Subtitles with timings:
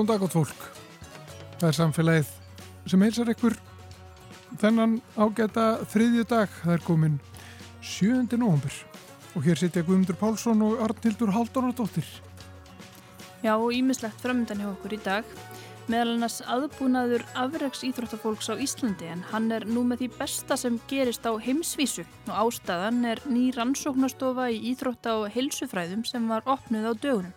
[0.00, 0.60] Góðan dag átt fólk.
[1.60, 2.28] Það er samfélagið
[2.88, 3.56] sem heilsar ykkur
[4.62, 6.54] þennan ágæta þriðju dag.
[6.62, 7.18] Það er komin
[7.84, 8.22] 7.
[8.40, 8.78] november
[9.36, 12.08] og hér sitja Guðmundur Pálsson og Arnildur Haldunardóttir.
[13.44, 15.34] Já, og ímislegt framöndan hjá okkur í dag.
[15.92, 20.80] Meðal annars aðbúnaður afreiks íþróttafólks á Íslandi en hann er nú með því besta sem
[20.88, 26.88] gerist á heimsvísu og ástæðan er ný rannsóknastofa í íþrótta og heilsufræðum sem var opnuð
[26.88, 27.36] á dögunum.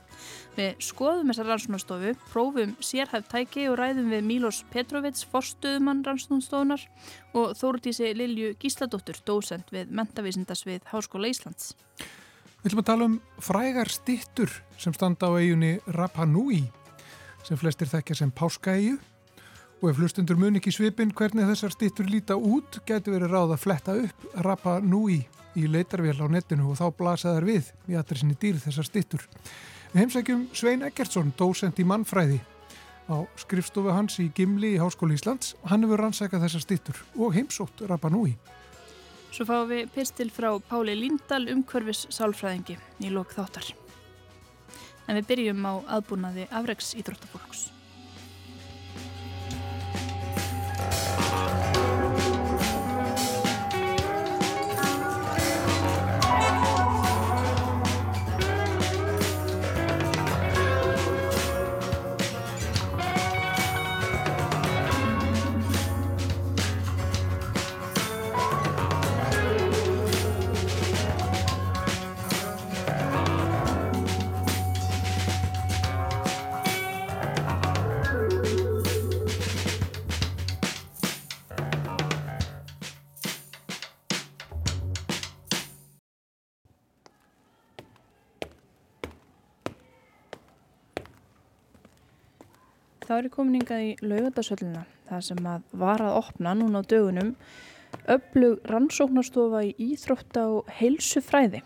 [0.53, 6.83] Við skoðum þessar rannsóknastofu, prófum sérhæft tæki og ræðum við Mílos Petrovits, forstuðumann rannsóknastofunar
[7.33, 11.73] og Þórutísi Lilju Gísladóttur, dósend við Mentavísindasvið Háskóla Íslands.
[12.61, 16.61] Við ætlum að tala um frægar stittur sem standa á eiginni Rapa Nui
[17.43, 18.99] sem flestir þekkja sem páskaegu
[19.81, 23.63] og ef hlustundur mun ekki svipin hvernig þessar stittur líta út getur verið ráð að
[23.65, 25.23] fletta upp Rapa Nui
[25.57, 29.25] í leitarvél á netinu og þá blasaðar við í allir sinni dýr þessar stittur.
[29.93, 32.39] Við heimsækjum Svein Eggertsson, dósent í mannfræði
[33.05, 35.51] á skrifstofu hans í Gimli í Háskóli Íslands.
[35.69, 38.33] Hann hefur rannsækjað þessar stittur og heimsótt Rapa Nui.
[39.29, 43.69] Svo fáum við pistil frá Páli Líndal umhverfis sálfræðingi í lok þáttar.
[45.05, 47.72] En við byrjum á aðbúnaði afreiks íþróttafólks.
[93.13, 96.89] Þá er ég komin hingað í laugandarsöllina það sem að var að opna núna á
[96.89, 97.27] dögunum
[98.09, 101.59] öflug rannsóknarstofa í Íþrótta og heilsufræði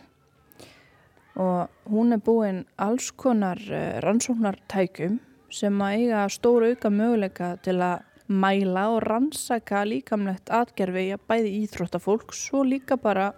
[1.40, 5.22] og hún er búin alls konar eh, rannsóknartækum
[5.53, 11.53] sem að eiga stóru auka möguleika til að mæla og rannsaka líkamlegt atgerfi að bæði
[11.62, 13.29] íþróttafólks og líka bara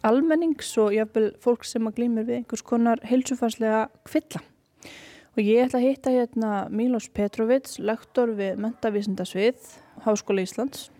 [0.00, 4.40] almennings og jáfnvel fólk sem að glýmir við einhvers konar heilsufarslega kvilla.
[5.32, 9.62] Og ég ætla að hitta hérna Mílos Petrovits, lektor við Mentavísindasvið,
[10.04, 10.90] Háskóla Íslands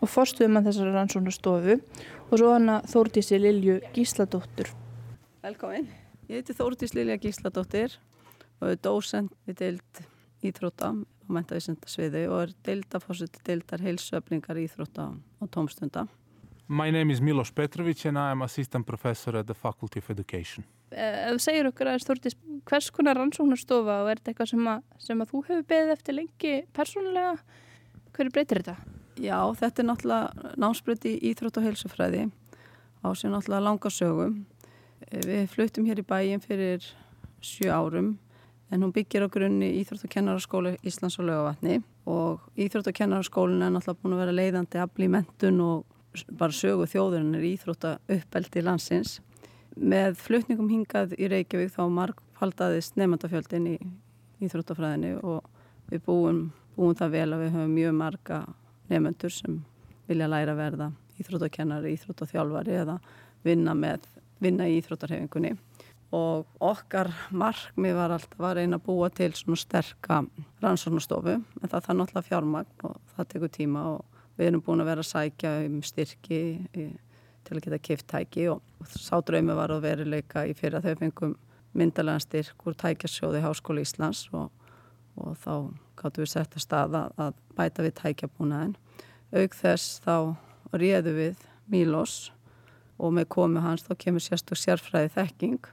[0.00, 4.72] og forstuðum að þessari rannsóknarstofu og svo hana Þórdísi Lilju Gísladóttur.
[5.44, 5.90] Velkomin,
[6.30, 7.98] ég heiti Þórdís Lilja Gísladóttir
[8.62, 10.02] og er dósend við deild
[10.40, 10.92] Íþrótta á
[11.28, 16.08] Mentavísindasviði og er deildafórsett deildar heilsuöflingar Íþrótta og tómstunda.
[16.66, 20.64] My name is Milos Petrovic and I am assistant professor at the Faculty of Education.
[20.92, 22.36] Eh, ef þú segir okkur að Þórdís,
[22.68, 26.16] hvers konar rannsóknarstofa og er þetta eitthvað sem að, sem að þú hefur beðið eftir
[26.18, 27.36] lengi persónulega?
[28.12, 28.74] Hverju breytir þetta?
[29.22, 32.26] Já, þetta er náttúrulega námsbreytti í Íþrótt og heilsufræði
[33.00, 34.36] á sér náttúrulega langarsögum.
[35.08, 36.84] Eh, við fluttum hér í bæin fyrir
[37.40, 38.14] sjö árum
[38.72, 43.64] en hún byggir á grunni Íþrótt og kennaraskóla Íslands og lögavatni og Íþrótt og kennaraskólin
[43.64, 45.84] er náttúrulega búin að vera leiðandi afl í mentun og
[46.36, 49.20] bara sögu þjóðurinn er Íþrótt að uppeldi landsins
[49.76, 53.76] með flutningum hingað í Reykjavík þá margfaldaðist nefndafjöldin í
[54.42, 55.46] Íþróttafræðinni og
[55.90, 56.40] við búum,
[56.76, 58.40] búum það vel að við höfum mjög marga
[58.90, 59.60] nefndur sem
[60.08, 60.90] vilja læra verða
[61.22, 62.98] íþróttakennari, íþróttathjálfari eða
[63.46, 64.06] vinna með,
[64.42, 65.54] vinna í íþróttarhefingunni
[66.12, 70.20] og okkar markmið var alltaf að reyna að búa til svona sterka
[70.60, 74.90] rannsóknastofu en það það náttúrulega fjármagn og það tekur tíma og við erum búin að
[74.92, 76.42] vera að sækja um styrki
[76.76, 76.86] í
[77.46, 81.36] til að geta kiftæki og sá draumi var að veruleika í fyrir að þau fengum
[81.78, 84.50] myndalega styrk úr tækjarsjóði Háskóli Íslands og,
[85.16, 85.54] og þá
[86.00, 88.76] gáttu við sett að staða að bæta við tækjabúnaðin.
[89.32, 90.16] Aug þess þá
[90.76, 92.32] réðu við Mílos
[93.02, 95.70] og með komu hans þá kemur sérstu sérfræði þekking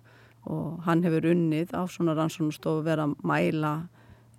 [0.50, 3.74] og hann hefur unnið á svona rannsónustofu verið að mæla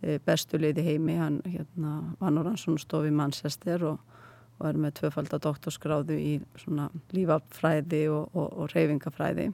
[0.03, 4.01] eh, bestu liði heimi, hann hérna, var nú rannsónustofu í Manchester og
[4.61, 9.49] og er með tvöfaldar doktorskráðu í svona lífafræði og, og, og reyfingafræði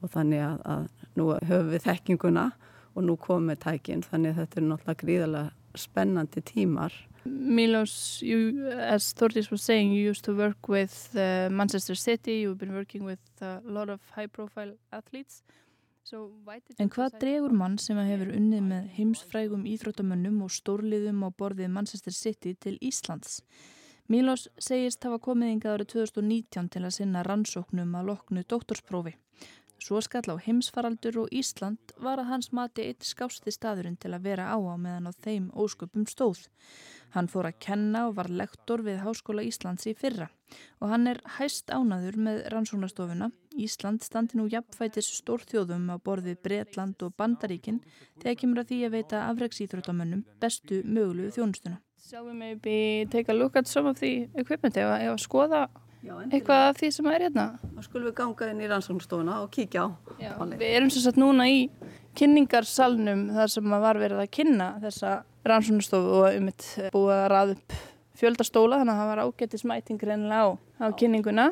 [0.00, 2.46] og þannig að, að nú höfum við þekkinguna
[2.94, 6.94] og nú komum við tækin þannig að þetta er náttúrulega gríðarlega spennandi tímar.
[7.28, 12.58] Milos, you, as Thordis was saying, you used to work with uh, Manchester City, you've
[12.58, 15.42] been working with a lot of high profile athletes.
[16.08, 16.30] So
[16.80, 22.14] en hvað dregur mann sem hefur unnið með heimsfrægum íþróttamönnum og stórliðum á borðið Manchester
[22.16, 23.42] City til Íslands?
[24.08, 29.10] Mílos segist hafa komið yngað árið 2019 til að sinna rannsóknum að loknu doktorsprófi.
[29.84, 34.24] Svo skall á heimsfaraldur og Ísland var að hans mati eitt skásti staðurinn til að
[34.24, 36.48] vera á á meðan á þeim ósköpum stóð.
[37.12, 40.30] Hann fór að kenna og var lektor við Háskóla Íslands í fyrra
[40.80, 43.28] og hann er hæst ánaður með rannsónastofuna.
[43.60, 47.82] Ísland standi nú jafnfætis stórþjóðum á borðið Breitland og Bandaríkin
[48.22, 51.82] þegar kemur að því að veita afreiksýþróttamönnum bestu mögulu þjónustuna.
[52.06, 55.64] Shall we maybe take a look at some of the equipment eða að skoða
[55.98, 57.44] Já, eitthvað af því sem er hérna.
[57.74, 59.86] Þá skulum við ganga inn í rannsóknstofuna og kíkja á.
[60.22, 61.64] Já, við erum svo satt núna í
[62.18, 65.14] kynningarsalnum þar sem var verið að kynna þessa
[65.50, 67.74] rannsóknstofu og um eitt búið að ræða upp
[68.20, 71.48] fjöldastóla þannig að það var ágætti smæting reynilega á, á kynninguna.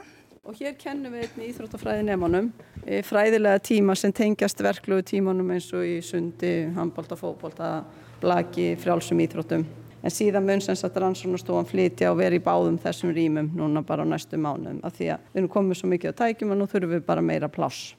[0.47, 2.53] Og hér kennum við einni íþróttafræði nefnunum,
[2.85, 7.73] e, fræðilega tíma sem tengjast verkluðu tímanum eins og í sundi, handbólta, fókbólta,
[8.23, 9.67] blaki, frjálsum íþróttum
[10.07, 14.07] en síðan mun sem sagt rannsóknarstofan flytja og vera í báðum þessum rýmum núna bara
[14.07, 16.69] á næstu mánuðum af því að við erum komið svo mikið á tækjum og nú
[16.71, 17.97] þurfum við bara meira pláss.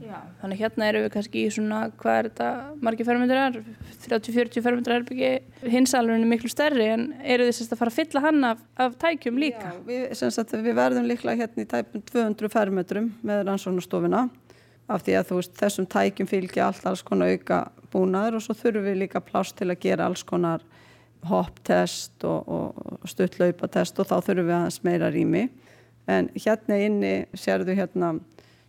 [0.00, 2.46] Já, þannig hérna eru við kannski í svona, hvað er þetta,
[2.86, 3.58] margi fermyndurar,
[4.06, 5.32] 30-40 fermyndurar herbyggi,
[5.74, 8.96] hinsalurinn er miklu stærri en eru þið semst að fara að fylla hann af, af
[9.02, 9.74] tækjum líka?
[9.74, 14.22] Já, við, sagt, við verðum líklega hérna í tæpum 200 fermyndrum með rannsóknarstofuna
[14.90, 17.60] af því að þú veist þessum tækjum fylgja allt alls konar auka
[17.92, 20.64] búnaður og svo þurfum við líka pláss til að gera alls konar
[21.28, 25.48] hopptest og, og stutlaupatest og þá þurfum við aðeins meira rými.
[26.10, 28.14] En hérna inni sérðu hérna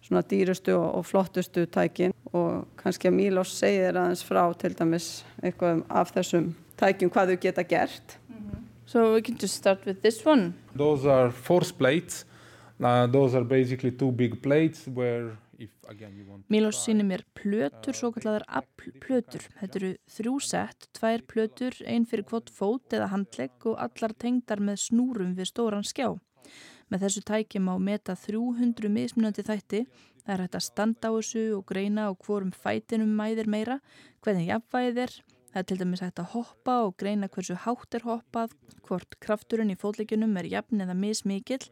[0.01, 5.09] svona dýrustu og, og flottustu tækin og kannski að Mílos segir aðeins frá til dæmis
[5.41, 6.51] eitthvað af þessum
[6.81, 8.17] tækjum hvað þau geta gert.
[8.27, 8.65] Mm -hmm.
[8.85, 10.53] So we can just start with this one.
[10.75, 12.25] Those are force plates
[12.81, 15.37] uh, those are basically two big plates where
[16.49, 19.43] Mílos sýnir mér plötur, svo kalladar plötur.
[19.59, 24.63] Þetta eru þrjú sett, tvær plötur, einn fyrir kvot fót eða handlegg og allar tengdar
[24.63, 26.15] með snúrum við stóran skjá.
[26.89, 29.83] Með þessu tækjum á meta 300 mismunandi þætti.
[30.25, 33.77] Það er hægt að standa á þessu og greina á hvorum fætinum mæðir meira,
[34.25, 35.15] hvernig jafnvæðið er.
[35.51, 38.53] Það er til dæmis hægt að hoppa og greina hversu hátt er hoppað,
[38.87, 41.65] hvort krafturinn í fótleikunum er jafn eða mismikill,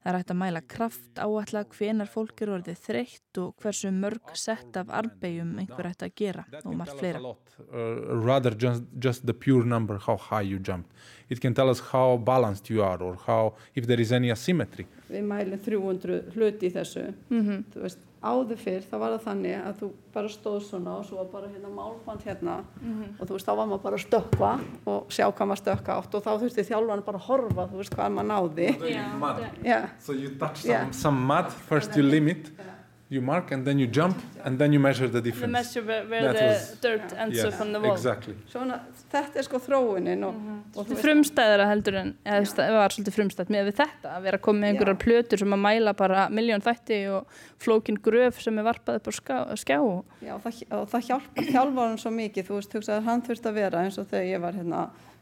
[0.00, 4.30] Það er hægt að mæla kraft, áallega hvenar fólk eru orðið þreytt og hversu mörg
[4.40, 7.34] sett af arbegjum einhver ætti að gera og margt fleira.
[7.66, 10.88] Uh, rather just, just the pure number, how high you jumped.
[11.28, 14.86] It can tell us how balanced you are or how, if there is any asymmetry.
[15.10, 17.10] Við mælum 300 hluti í þessu.
[17.28, 17.64] Mm -hmm.
[17.74, 21.20] Þú veist, áður fyrr þá var það þannig að þú bara stóð svona og svo
[21.20, 23.12] var bara hérna málband hérna mm -hmm.
[23.18, 24.50] og þú veist þá var maður bara að stökka
[24.84, 27.94] og sjá hvað maður stökka átt og þá þurfti þjálfan bara að horfa þú veist
[27.94, 29.50] hvað maður náði yeah.
[29.64, 29.88] Yeah.
[29.98, 30.90] So you touch some, yeah.
[30.92, 32.69] some mud, first you limit yeah
[33.10, 35.46] you mark and then you jump and then you measure the difference.
[35.46, 37.96] You measure where, where the was, dirt ends yes, up on the wall.
[37.96, 38.36] Exactly.
[38.52, 38.78] Svona,
[39.10, 40.78] þetta er sko þróunin og, mm -hmm.
[40.78, 44.60] og frumstæðara heldur en eða það var svolítið frumstætt með þetta að vera að koma
[44.60, 47.26] með einhverjar plötur sem að mæla bara miljón þætti og
[47.58, 49.78] flókin gröf sem er varpað upp á skjá.
[50.22, 53.54] Já og það, og það hjálpa þjálfvarum svo mikið, þú veist, hugsaður hann þurft að
[53.54, 54.76] vera eins og þegar ég var hérna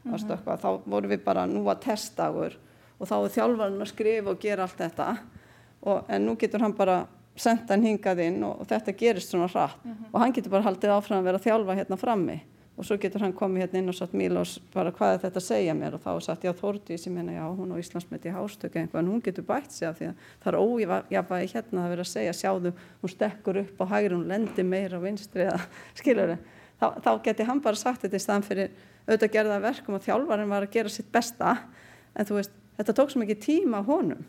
[0.05, 0.17] að mhm.
[0.17, 4.39] stökka, þá vorum við bara nú að testa og þá er þjálfvarum að skrifa og
[4.39, 5.17] gera allt þetta
[5.81, 7.07] og, en nú getur hann bara
[7.39, 9.83] senda hann hingað inn og, og þetta gerist svona hratt.
[9.83, 10.13] Mm -hmm.
[10.13, 12.39] og hann getur bara haldið áfram að vera að þjálfa hérna frammi.
[12.79, 15.43] Og svo getur hann komið hérna inn og satt Mílós bara hvað er þetta að
[15.43, 15.93] segja mér?
[15.93, 19.21] Og þá satt ég á Þórdís, ég meina já hún á Íslandsmeti hástöku en hún
[19.21, 22.73] getur bætt sig af því að það er ójafæði hérna að vera að segja sjáðu
[23.01, 25.59] hún stekkur upp á hægri hún lendir meira á vinstri eða
[25.99, 26.37] skilur
[26.79, 28.71] þá, þá getur hann bara sagt þetta í staðan fyrir
[29.07, 31.57] auðvitað gerða verkum og þjálfarinn var að gera sitt besta.
[32.15, 34.23] En þú veist þetta tók svo mikið tíma honum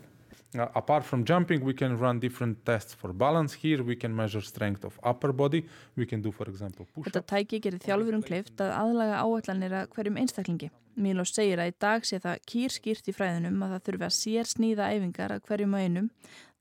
[0.53, 3.53] Uh, apart from jumping, we can run different tests for balance.
[3.53, 5.65] Here we can measure strength of upper body.
[5.95, 7.07] We can do, for example, push-ups.
[7.07, 10.67] Þetta tæki gerir þjálfurum kleift að aðlaga áallanir að hverjum einstaklingi.
[10.99, 14.49] Mílos segir að í dag sé það kýrskýrt í fræðinum að það þurfi að sér
[14.51, 16.11] snýða æfingar að hverjum að einum.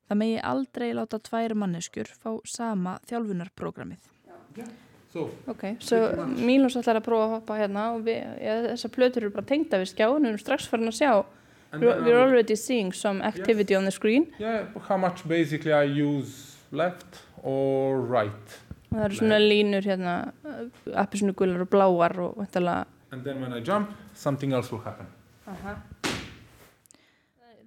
[0.07, 4.07] Það megi aldrei láta tvær manneskjur fá sama þjálfunarprogrammið.
[4.55, 4.71] Yeah.
[5.11, 5.99] So, ok, svo
[6.39, 9.81] Mílos ætlar að prófa að hoppa hérna og við, ja, þessar plötur eru bara tengda
[9.83, 11.11] við skjáðun og við erum strax farin að sjá
[11.73, 13.79] We're, already seeing some activity yes.
[13.79, 14.33] on the screen.
[14.39, 18.59] Yeah, how much basically I use left or right.
[18.91, 20.15] Það eru svona línur hérna,
[20.99, 22.85] appisinu gular og bláar og vettala.
[23.13, 25.07] And then when I jump, something else will happen.
[25.47, 25.77] Aha.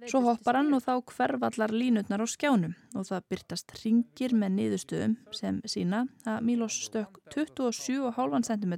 [0.04, 5.14] Svo hoppar hann og þá hverfallar línutnar á skjánum og það byrtast ringir með niðurstöðum
[5.32, 8.74] sem sína að Mílos stök 27,5 cm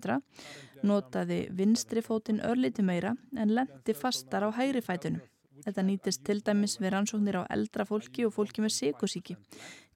[0.87, 5.25] notaði vinstri fótinn örliti meira en lendi fastar á hægri fætunum.
[5.65, 9.39] Þetta nýtist til dæmis við rannsóknir á eldra fólki og fólki með síkosíki.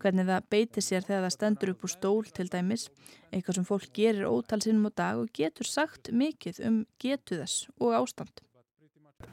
[0.01, 2.89] Hvernig það beiti sér þegar það stendur upp úr stól til dæmis,
[3.31, 7.99] eitthvað sem fólk gerir ótalsinnum á dag og getur sagt mikið um getu þess og
[8.01, 8.41] ástand.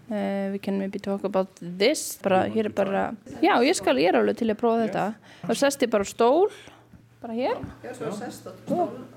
[0.08, 2.17] Uh, we can maybe talk about this.
[2.24, 3.03] Bara, hér er bara,
[3.44, 5.06] já ég skal, ég er alveg til að prófa þetta.
[5.44, 6.48] Þá sest ég bara á stól,
[7.20, 7.60] bara hér.
[7.84, 8.51] Já, svo sest á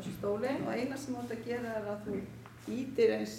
[0.08, 2.18] stólinn og eina sem þú átt að gera er að þú
[2.74, 3.36] ítir eins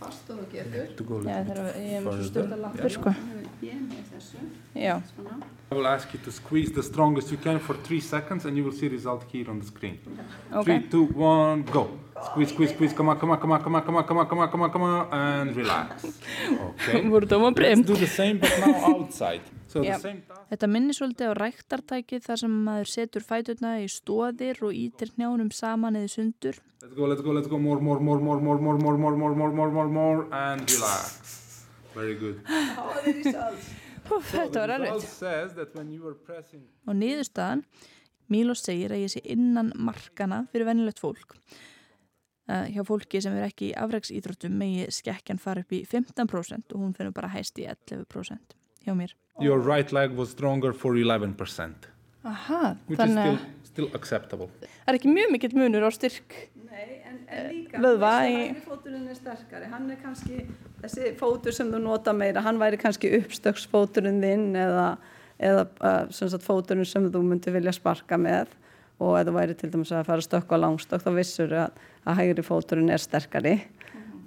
[0.00, 0.88] fast og þú getur.
[1.28, 2.28] Já, þegar bit ég er svo further.
[2.30, 3.14] styrta lappir, sko.
[3.62, 4.42] Ég með þessu,
[4.78, 4.96] Já.
[5.70, 8.64] I will ask you to squeeze the strongest you can for three seconds and you
[8.64, 9.98] will see result here on the screen.
[10.64, 10.90] Three, ok.
[10.90, 11.88] two, one, go.
[12.32, 14.26] Squeeze, squeeze, squeeze, come on, come on, come on, come on, come on, come on,
[14.28, 16.04] come on, come on, come on, and relax.
[16.50, 17.02] Okay.
[17.08, 19.42] Let's do the same but now outside.
[19.68, 19.96] So Yeah.
[19.96, 20.40] the same task.
[20.50, 25.50] Þetta minnir svolítið á ræktartækið þar sem maður setur fæturna í stóðir og ítir hnjánum
[25.52, 26.56] saman eða sundur.
[26.88, 27.58] Let's go, let's go, let's go.
[27.58, 31.66] More, more, more, more, more, more, more, more, more, more, more, more, more, and relax.
[31.94, 32.40] Very good.
[32.46, 33.66] How are the results?
[34.08, 35.02] Þetta var erfitt.
[35.02, 37.60] says that when you are pressing Og niðurstaðan,
[38.32, 41.36] Mílos segir að ég sé innan markana fyrir venjulegt fólk.
[42.48, 46.80] Uh, hjá fólki sem er ekki í afreiksýþróttum megi skekkjan fara upp í 15% og
[46.86, 49.12] hún finnur bara hæst í 11% hjá mér.
[49.44, 51.90] your right leg was stronger for 11%,
[52.24, 54.48] Aha, which þannig að is still, still acceptable.
[54.64, 56.48] það er ekki mjög mikill munur á styrk.
[56.78, 60.44] Nei, en, en líka, þessi í- hægri fóturinn er sterkari, hann er kannski,
[60.84, 64.84] þessi fótur sem þú nota meira, hann væri kannski uppstöksfóturinn þinn eða,
[65.42, 68.52] eða uh, sem sagt fóturinn sem þú myndi vilja sparka með.
[69.02, 72.16] Og ef þú væri til dæmis að fara stökk á langstökk þá vissur að, að
[72.18, 73.56] hægri fóturinn er sterkari.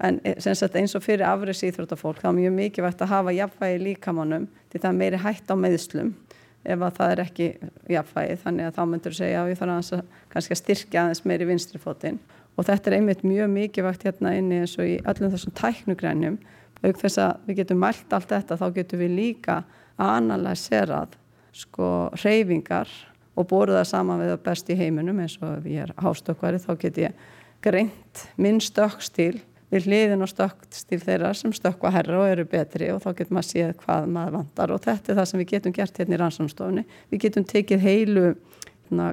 [0.04, 3.82] En eh, sagt eins og fyrir afriðs íþróttafólk þá er mjög mikilvægt að hafa jafnvægi
[3.86, 6.14] líkamannum því það er meiri hætt á meðslum
[6.62, 7.48] ef að það er ekki
[7.90, 11.48] jafnvægi þannig að þá myndur segja að ég þarf að kannski að styrkja aðeins meiri
[11.50, 12.20] vinstri fótinn
[12.58, 16.40] og þetta er einmitt mjög mikilvægt hérna inni eins og í öllum þessum tæknugrænjum
[16.82, 19.62] auk þess að við getum mælt allt þetta þá getum við líka
[20.02, 21.18] analyserað
[21.56, 22.90] sko reyfingar
[23.38, 25.22] og borðið það saman við það best í heiminum.
[25.24, 27.24] Eins og ef ég er hástökkvari þá get ég
[27.64, 29.42] greint minn stökkstíl
[29.72, 32.90] við hliðin og stökkstíl þeirra sem stökkva herra og eru betri.
[32.92, 34.74] Og þá getur maður séð hvað maður vantar.
[34.76, 36.86] Og þetta er það sem við getum gert hérna í rannsóknstofunni.
[37.14, 38.26] Við getum tekið heilu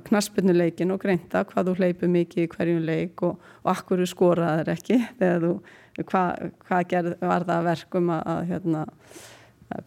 [0.09, 4.99] knaspinnuleikin og greinta hvað þú hleypur mikið í hverjum leik og, og akkur skoraðir ekki
[5.21, 5.53] þegar þú,
[6.03, 8.85] hvað, gerð, var það að verkum að hérna,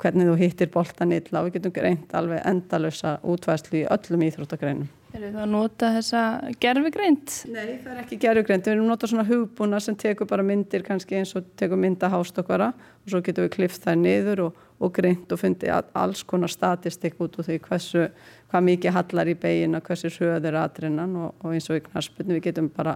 [0.02, 4.90] hvernig þú hittir boltan illa og við getum greint alveg endalösa útvæðslu í öllum íþróttagreinum.
[5.12, 6.22] Er það að nota þessa
[6.64, 7.34] gerfigreind?
[7.52, 8.64] Nei, það er ekki gerugreind.
[8.64, 12.70] Við erum notað svona hugbúna sem tekur bara myndir kannski eins og tekur mynda hástokkara
[12.72, 17.20] og svo getum við klift það niður og, og greint og fundið alls konar statistik
[17.20, 18.06] út úr því hversu,
[18.54, 22.48] hvað mikið hallar í beigina, hversu hröður aðrinnan og, og eins og í knarspilni við
[22.48, 22.96] getum bara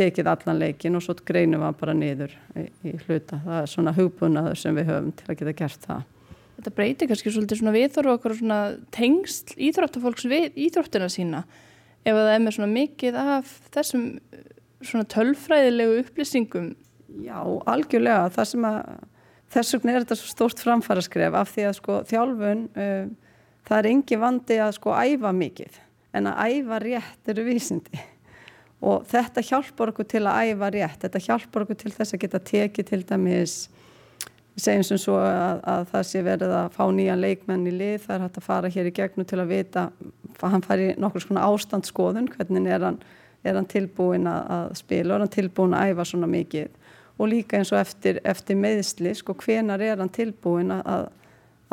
[0.00, 3.42] tekið allan leikin og svo greinum við bara niður í, í hluta.
[3.44, 6.10] Það er svona hugbúnaður sem við höfum til að geta gert það.
[6.54, 8.58] Þetta breytir kannski svolítið svona viðþorfu okkur svona
[8.94, 11.42] tengsl íþróttafólks við íþróttina sína
[12.04, 14.44] ef það er með svona mikið af þessum uh,
[14.84, 16.70] svona tölfræðilegu upplýsingum.
[17.24, 18.30] Já, algjörlega.
[18.34, 18.78] Það sem að
[19.54, 23.04] þess vegna er þetta svo stórt framfæraskref af því að sko þjálfun uh,
[23.64, 25.78] það er engi vandi að sko æfa mikið
[26.14, 28.02] en að æfa rétt eru vísindi
[28.84, 31.00] og þetta hjálpar okkur til að æfa rétt.
[31.06, 33.54] Þetta hjálpar okkur til þess að geta tekið til dæmis
[34.54, 37.96] Við segjum sem svo að, að það sé verið að fá nýjan leikmenn í lið,
[38.04, 39.82] það er hægt að fara hér í gegnum til að vita,
[40.44, 43.00] hann fari nokkur svona ástandsskoðun, hvernig er hann,
[43.42, 46.78] er hann tilbúin að, að spila og er hann tilbúin að æfa svona mikið?
[47.18, 51.10] Og líka eins og eftir, eftir meðsli, sko hvenar er hann tilbúin að,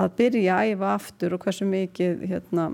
[0.02, 2.72] að byrja að æfa aftur og hversu mikið, hérna,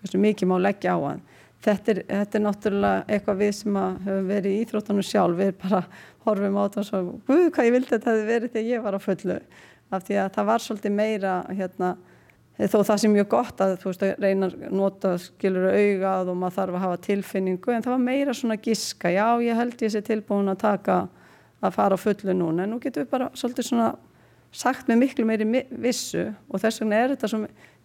[0.00, 1.24] hversu mikið má leggja á hann.
[1.64, 5.84] Þetta er, þetta er náttúrulega eitthvað við sem hefur verið í Íþróttunum sjálf, við bara
[6.24, 8.84] horfum á þetta og svo, guð hvað ég vildi að þetta hefði verið þegar ég
[8.84, 9.38] var á fullu,
[9.94, 11.90] af því að það var svolítið meira, hérna,
[12.54, 16.40] þó það sem mjög gott að þú veist að reyna að nota skilur augað og
[16.40, 19.94] maður þarf að hafa tilfinningu, en það var meira svona giska, já ég held ég
[19.94, 21.04] sé tilbúin að taka
[21.64, 23.92] að fara á fullu núna, en nú getum við bara svolítið svona
[24.54, 27.40] sagt með miklu meiri vissu og þess vegna er þetta svo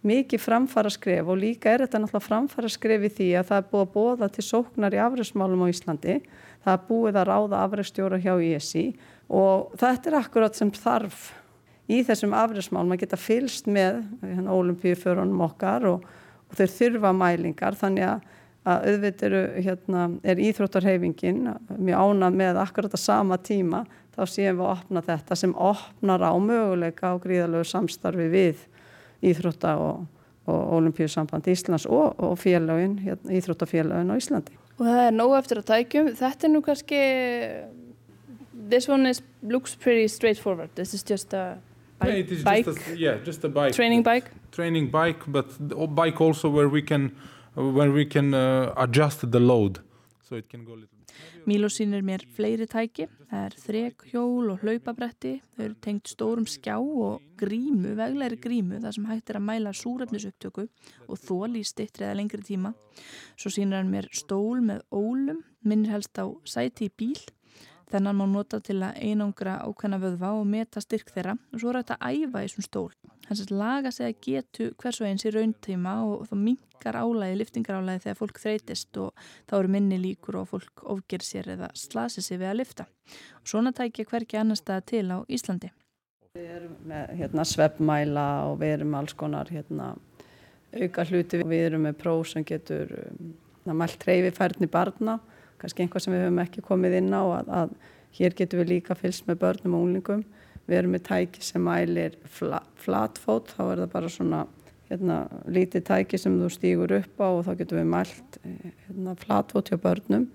[0.06, 3.66] mikið framfara skref og líka er þetta náttúrulega framfara skref í því að það er
[3.72, 6.16] búið að bóða til sóknar í afræðsmálum á Íslandi
[6.64, 8.86] það er búið að ráða afræðstjóra hjá ISI
[9.30, 11.30] og þetta er akkurat sem þarf
[11.90, 16.04] í þessum afræðsmálum að geta fylst með hérna, olimpíuförunum okkar og,
[16.50, 18.28] og þau þurfa mælingar þannig að,
[18.70, 21.42] að auðvitað hérna, er íþróttarhefingin
[21.78, 26.26] mjög ánað með akkurat að sama tíma þá séum við að opna þetta sem opnar
[26.26, 28.64] á möguleika á gríðalögu samstarfi við
[29.30, 30.06] íþrótta og,
[30.50, 34.59] og olimpíusamband Íslands og, og félagin, hérna, íþróttafélagin á Íslandi.
[34.80, 36.06] Og það er nógu eftir að tækjum.
[36.16, 37.00] Þetta er nú kannski,
[38.72, 40.70] this one is, looks pretty straightforward.
[40.74, 41.58] This is just a
[42.00, 43.74] bike, yeah, it is bike just a, yeah, just a bike.
[43.74, 44.30] training bike.
[44.52, 47.12] Training bike, but a bike also where we can,
[47.54, 49.80] where we can uh, adjust the load,
[50.26, 50.99] so it can go a little.
[51.48, 56.46] Mílo sínir mér fleiri tæki, það er þrek, hjól og hlaupabretti, þau eru tengt stórum
[56.50, 60.66] skjá og grímu, veglegri grímu, þar sem hægt er að mæla súrefnisupptöku
[61.08, 62.74] og þóli í stittri eða lengri tíma.
[63.40, 67.20] Svo sínir hann mér stól með ólum, minnir helst á sæti í bíl
[67.90, 71.80] Þennan má nota til að einangra ákveðna vöðva og meta styrk þeirra og svo er
[71.80, 72.90] þetta að æfa í svon stól.
[73.26, 78.04] Þannig að laga sig að getu hversu eins í rauntíma og þá mingar álægi, liftingarálægi
[78.04, 82.38] þegar fólk þreytist og þá eru minni líkur og fólk ofger sér eða slasi sig
[82.38, 82.86] við að lifta.
[83.42, 85.72] Og svona tækja hverki annar staða til á Íslandi.
[86.38, 89.96] Við erum með hérna, svefnmæla og við erum alls konar hérna,
[90.78, 91.42] auka hluti.
[91.42, 93.34] Við erum með próf sem getur um,
[93.66, 95.18] mælt reyfifærni barna
[95.60, 97.74] kannski einhvað sem við höfum ekki komið inn á að, að
[98.18, 100.24] hér getum við líka fylgst með börnum og unglingum.
[100.70, 104.40] Við erum með tæki sem mælir fla, flatfót, þá er það bara svona
[104.90, 109.70] hérna, lítið tæki sem þú stýgur upp á og þá getum við mælt hérna, flatfót
[109.70, 110.28] hjá börnum.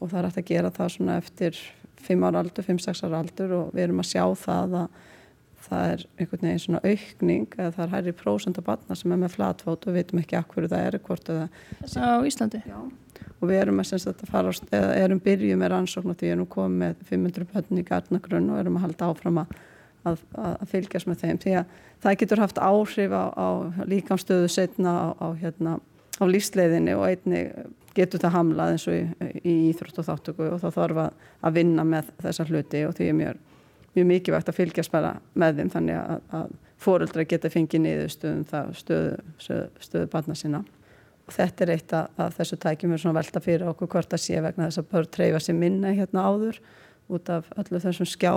[0.00, 1.62] Og það er hægt að gera það svona eftir
[2.02, 5.00] 5 ára aldur, 5-6 ára aldur og við erum að sjá það að
[5.62, 9.20] það er einhvern veginn svona aukning eða það er hærri prósent af batna sem er
[9.22, 11.44] með flatfót og við veitum ekki akkur það er hvort það
[12.02, 12.62] á Íslandi?
[12.66, 12.80] Já
[13.42, 16.48] og við erum að, að fara á, eða erum byrjuð með rannsókn og því erum
[16.50, 19.54] komið með 500 bönn í garnagrunn og erum að halda áfram að,
[20.06, 21.40] að, að fylgjast með þeim.
[21.42, 23.48] Því að það getur haft áhrif á, á
[23.90, 25.78] líkamstöðu setna á, á hérna,
[26.22, 27.44] lífsleiðinni og einni
[27.96, 31.84] getur það hamlað eins og í, í íþrótt og þáttöku og þá þarf að vinna
[31.86, 33.40] með þessa hluti og því er mjög,
[33.96, 39.18] mjög mikilvægt að fylgjast með þeim þannig að fóruldra geta fengið niður stöðum það stöðu,
[39.42, 40.62] stöðu, stöðu barna sína
[41.30, 44.68] þetta er eitt af þessu tækjum við svona velta fyrir okkur hvort að sé vegna
[44.68, 46.58] þess að börn treyfa sér minna hérna áður
[47.12, 48.34] út af öllu þessum skjá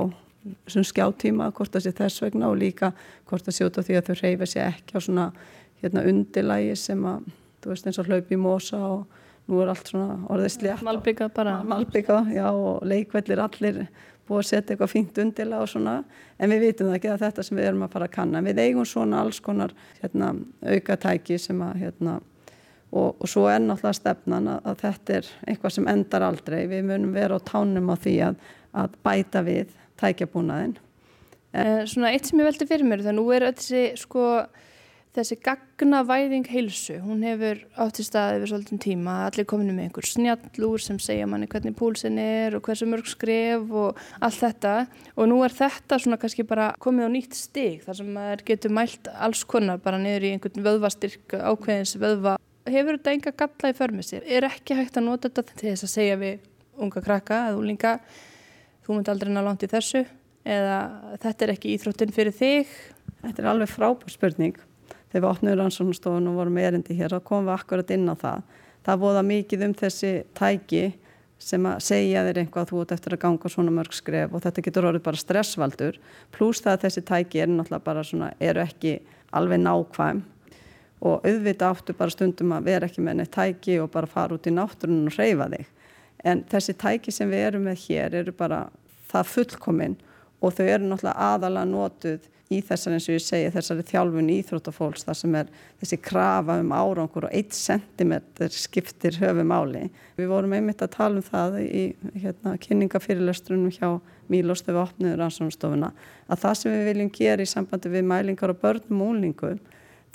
[0.65, 2.91] þessum skjátíma, hvort að sé þess vegna og líka
[3.29, 5.27] hvort að sé út af því að þau reyfa sér ekki á svona
[5.81, 7.29] hérna undirlægi sem að,
[7.61, 10.83] þú veist eins og hlaupi í mosa og nú er allt svona orðið slétt.
[10.85, 11.55] Malbyggað bara.
[11.65, 13.81] Malbyggað, já og leikvellir allir
[14.25, 15.99] búið að setja eitthvað fínt undirlega og svona
[16.41, 18.41] en við vitum það ekki að þetta sem við erum að fara að kanna.
[18.45, 20.31] Við eigum svona alls konar hérna,
[20.65, 22.15] aukatæki sem að hérna,
[22.95, 26.59] og, og svo er náttúrulega stefnan að, að þetta er eitthvað sem endar aldrei.
[26.71, 28.43] Við munum vera á tánum á því að,
[28.83, 30.77] að bæta við tækjabúnaðin
[31.55, 34.29] eh, Svona eitt sem ég veldi fyrir mér þannig að nú er þessi sko
[35.15, 40.07] þessi gagnavæðing heilsu, hún hefur átt í staði við svolítið tíma, allir kominu með einhver
[40.09, 44.73] snjallúr sem segja manni hvernig púlsinn er og hversu mörg skref og allt þetta.
[45.15, 48.75] Og nú er þetta svona kannski bara komið á nýtt stig þar sem maður getur
[48.75, 53.77] mælt alls konar bara niður í einhvern vöðvastyrk ákveðins vöðva hefur þetta enga galla í
[53.77, 54.27] förmið sér?
[54.27, 56.45] Er ekki hægt að nota þetta til þess að segja við
[56.81, 57.93] unga krakka eða úlinga
[58.85, 60.03] þú myndi aldrei ná langt í þessu
[60.45, 60.79] eða
[61.21, 62.73] þetta er ekki íþróttin fyrir þig?
[63.23, 64.59] Þetta er alveg frábær spurning.
[65.09, 68.43] Þegar við opnum rannsóknustofun og vorum erindi hér þá komum við akkurat inn á það.
[68.85, 70.83] Það voða mikið um þessi tæki
[71.41, 74.43] sem að segja þér einhvað að þú ert eftir að ganga svona mörg skref og
[74.45, 75.97] þetta getur orðið bara stressvaldur.
[76.35, 78.95] Pluss það að þessi tæki er náttúrulega bara svona eru ekki
[79.35, 80.21] alveg nákvæm
[81.05, 84.47] og auðvita áttu bara stundum að vera ekki með neitt tæki og bara fara út
[84.49, 85.67] í náttúrunum og reyfa þig.
[86.25, 88.65] En þessi tæki sem við erum með hér eru bara
[89.11, 89.99] það fullkominn
[90.41, 95.05] og þau eru náttúrulega aðalega notuð í þessari eins og ég segi þessari þjálfun íþróttafólks
[95.07, 95.47] þar sem er
[95.81, 98.13] þessi krafa um árangur og 1 cm
[98.53, 99.87] skiptir höfum áli.
[100.17, 101.85] Við vorum einmitt að tala um það í
[102.21, 103.89] hérna, kynningafyrirlestrunum hjá
[104.29, 105.91] Mílos þegar við opniðum rannsónastofuna
[106.25, 109.59] að það sem við viljum gera í sambandi við mælingar á börnum og úlingum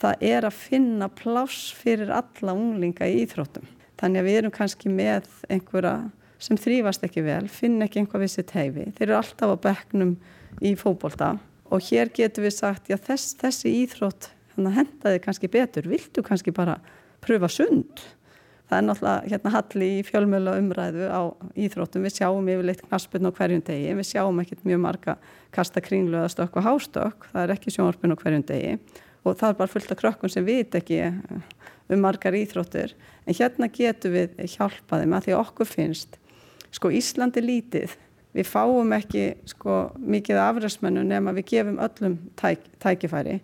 [0.01, 3.67] það er að finna pláss fyrir alla unglinga í íþróttum.
[4.01, 5.95] Þannig að við erum kannski með einhverja
[6.41, 8.87] sem þrýfast ekki vel, finn ekki einhvað við sitt heifi.
[8.97, 10.15] Þeir eru alltaf á bekknum
[10.65, 11.35] í fókbólta
[11.71, 16.81] og hér getur við sagt, já þess, þessi íþrótt hendaði kannski betur, viltu kannski bara
[17.25, 18.03] pröfa sund?
[18.71, 21.23] Það er náttúrulega hérna halli í fjölmjöla umræðu á
[21.59, 25.17] íþróttum, við sjáum yfirleitt knaspun á hverjum degi, við sjáum ekkert mjög marga
[25.55, 28.77] kasta kringlu eða stökk og hástökk, það er ekki sjónarspun á hverjum degi
[29.25, 31.01] og það er bara fullt af krökkun sem vit ekki
[31.91, 32.95] um margar íþróttur
[33.27, 36.21] en hérna getur við hjálpaði með því að okkur finnst
[36.75, 37.97] sko Íslandi lítið.
[38.31, 43.41] Við fáum ekki sko mikið afræðsmennu nema við gefum öllum tæk, tækifæri.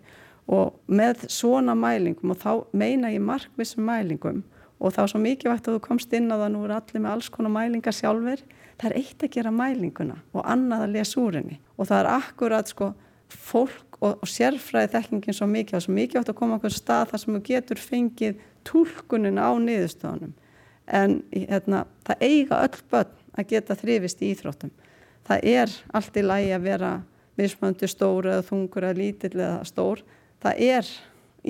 [0.47, 4.45] Og með svona mælingum og þá meina ég markvissum mælingum
[4.79, 7.17] og þá svo mikið vægt að þú komst inn á það nú er allir með
[7.17, 8.43] alls konar mælingar sjálfur
[8.77, 11.59] það er eitt að gera mælinguna og annað að lesa úr henni.
[11.75, 12.93] Og það er akkurat sko
[13.27, 17.11] fólk og, og sérfræði þekkingin svo mikið og svo mikið átt að koma okkur stað
[17.11, 20.33] þar sem þú getur fengið tólkunin á niðurstöðunum.
[20.87, 24.73] En hérna, það eiga öll börn að geta þrifist í íþróttum.
[25.27, 26.91] Það er allt í lægi að vera
[27.37, 30.03] mismöndu stór eða þungur eða lítill eða stór.
[30.43, 30.93] Það er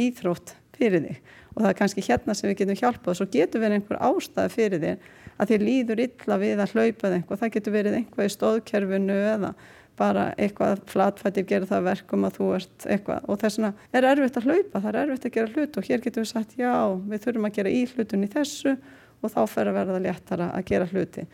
[0.08, 3.12] íþrótt fyrir þig og það er kannski hérna sem við getum hjálpað.
[3.14, 5.08] Og svo getur verið einhver ástæði fyrir þig
[5.38, 9.52] að þér líður illa við að hlaupa eitthvað, það getur verið einhvað í stóðkerfinu eða
[9.98, 14.40] bara eitthvað flatfættir gera það verkum að þú ert eitthvað og þess vegna er erfitt
[14.40, 16.76] að hlaupa, það er erfitt að gera hlut og hér getur við sagt já,
[17.10, 18.76] við þurfum að gera í hlutun í þessu
[19.24, 21.26] og þá fer að verða léttara að gera hluti.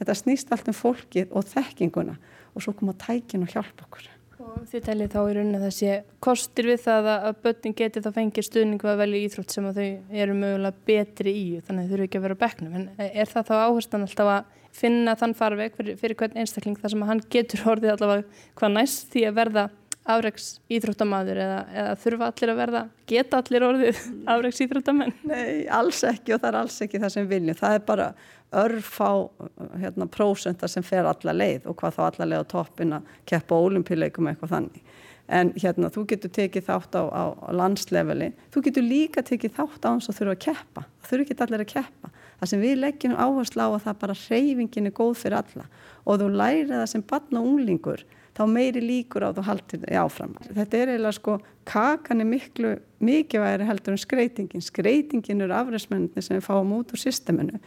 [0.00, 2.16] Þetta snýst allt um fólkið og þekkinguna
[2.54, 4.08] og svo koma tækin og hjálpa okkur.
[4.40, 8.02] Og þið tellið þá í rauninni að það sé kostir við það að börnin geti
[8.04, 11.90] þá fengið stuðningu að velja íþrótt sem að þau eru mögulega betri í þannig að
[11.90, 15.36] þau eru ekki að vera beknum en er það þá áherslan alltaf að finna þann
[15.36, 19.26] farveg fyrir, fyrir hvern einstakling þar sem að hann getur orðið allavega hvað næst því
[19.28, 19.66] að verða
[20.08, 25.16] afreiks íþróttamaður eða, eða þurfa allir að verða, geta allir orðið afreiks íþróttamenn?
[25.28, 27.58] Nei, alls ekki og það er alls ekki það sem viljum.
[27.58, 28.06] Það er bara
[28.52, 29.30] örfá
[29.78, 33.54] hérna, prósenta sem fer alla leið og hvað þá alla leið á toppin að keppa
[33.54, 34.86] á olimpíuleikum eitthvað þannig.
[35.30, 39.88] En hérna, þú getur tekið þátt á, á, landsleveli, þú getur líka tekið þátt á
[39.92, 40.86] hans og þurfa að keppa.
[40.98, 42.10] Það þurfa ekki allir að keppa.
[42.40, 45.68] Það sem við leggjum áherslu á að það bara hreyfingin er góð fyrir alla
[46.08, 49.98] og þú lærið það sem barn og unglingur þá meiri líkur á þú haldir þig
[50.00, 50.34] áfram.
[50.48, 51.36] Þetta er eiginlega sko,
[51.68, 54.64] kakan er miklu mikilvægri heldur en skreitingin.
[54.64, 57.60] Skreitingin eru afræðsmenninni sem við fáum út úr systeminu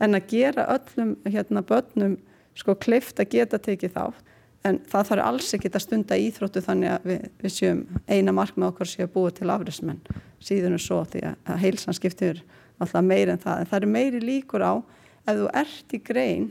[0.00, 2.16] en að gera öllum hérna börnum
[2.58, 4.26] sko kleift að geta tekið þátt.
[4.68, 7.78] En það þarf alls ekki að stunda íþróttu þannig að við, við séum
[8.10, 10.02] eina markmið okkar séu að búa til afræðsmenn
[10.44, 12.42] síðan er svo því að heilsan skiptir
[12.80, 13.62] alltaf meiri en það.
[13.62, 14.72] En það eru meiri líkur á
[15.24, 16.50] ef þú ert í grein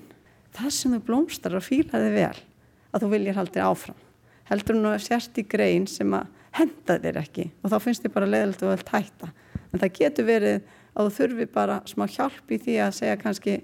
[0.57, 2.41] það sem þú blómstar og fýlaði vel
[2.89, 4.01] að þú viljir haldir áfram.
[4.49, 8.15] Heldur nú að sérst í grein sem að henda þér ekki og þá finnst þér
[8.15, 9.29] bara leðilegt og vel tætta
[9.69, 10.61] en það getur verið
[10.99, 13.55] að þú þurfi bara smá hjálp í því að segja kannski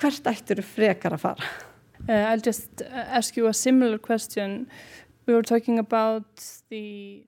[0.00, 1.52] hvert ættur frekar að fara?
[2.04, 4.66] Uh, I'll just ask you a similar question.
[5.26, 6.26] We were talking about
[6.68, 7.24] the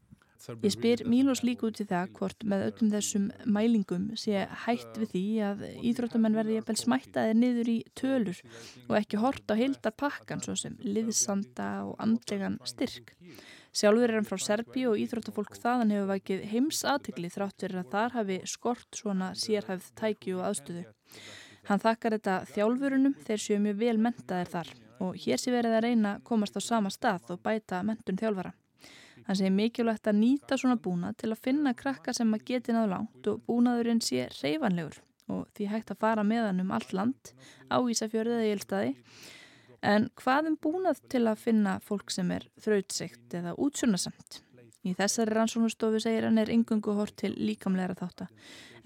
[0.62, 1.66] Ég spyr Mílos líka.
[1.66, 6.58] út í það hvort með öllum þessum mælingum sé hætt við því að íþróttamenn verði
[6.60, 8.42] jafnvel smættaðir niður í tölur
[8.86, 13.10] og ekki hort á heildar pakkan svo sem liðsanda og andlegan styrk.
[13.76, 17.90] Sjálfur er hann frá Serbi og íþróttafólk þaðan hefur vækið heims aðtikli þrátt verið að
[17.92, 20.84] þar hafi skort svona sérhæfð tæki og aðstöðu.
[21.68, 24.72] Hann þakkar þetta þjálfurunum þeir séu mjög vel mentaðir þar
[25.04, 28.54] og hér sé verið að reyna komast á sama stað og bæta mentun þjálfara.
[29.26, 32.94] Hann segir mikilvægt að nýta svona búnað til að finna krakka sem að geti náðu
[32.94, 35.02] langt og búnaðurinn sé reyfanlegur
[35.34, 37.32] og því hægt að fara með hann um allt land
[37.68, 38.94] á Ísafjörðið eða Ílstaði.
[39.86, 44.40] En hvað um búnað til að finna fólk sem er þrautsegt eða útsjónasamt?
[44.86, 48.30] Í þessari rannsóknustofu segir hann er yngungu hort til líkamleira þáttar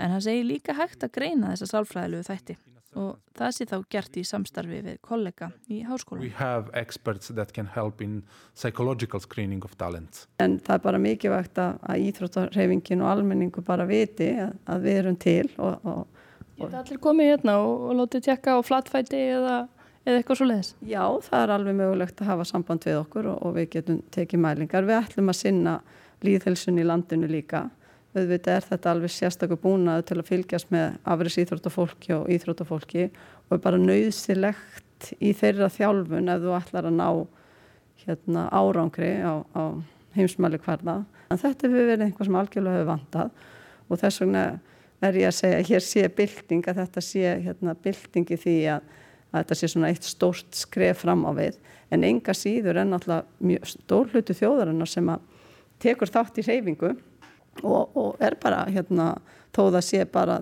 [0.01, 2.57] en hann segir líka hægt að greina þessa sálfræðilegu þætti
[2.99, 6.25] og það sé þá gert í samstarfi við kollega í háskóla.
[6.25, 10.25] We have experts that can help in psychological screening of talent.
[10.43, 14.99] En það er bara mikilvægt að, að íþróttarhefingin og almenningu bara viti að, að við
[15.05, 16.25] erum til og, og,
[16.57, 19.61] og Geta allir komið hérna og, og látið tjekka á flatfæti eða,
[20.07, 20.71] eða eitthvað svo leiðis?
[20.87, 24.89] Já, það er alveg mögulegt að hafa samband við okkur og við getum tekið mælingar.
[24.89, 25.77] Við ætlum að sinna
[26.25, 27.67] líðhelsun í landinu líka
[28.11, 33.55] auðvitað er þetta alveg sérstaklega búnað til að fylgjast með afriðs íþróttafólki og íþróttafólki og
[33.55, 37.07] er bara nöðsilegt í þeirra þjálfun ef þú ætlar að ná
[38.01, 39.63] hérna, árangri á, á
[40.17, 41.05] heimsmæli hverða.
[41.31, 43.31] En þetta hefur verið einhvað sem algjörlega hefur vantað
[43.87, 44.45] og þess vegna
[45.01, 48.57] er ég að segja að hér sé bilding að þetta sé hérna, bilding í því
[48.75, 48.91] að,
[49.31, 51.59] að þetta sé svona eitt stórt skref fram á við.
[51.90, 55.23] En enga síður er náttúrulega stór hlutu þjóðarinnar sem að
[55.83, 56.90] tekur þátt í reyfingu
[57.62, 59.14] og, og er bara hérna
[59.55, 60.40] þó það sé bara,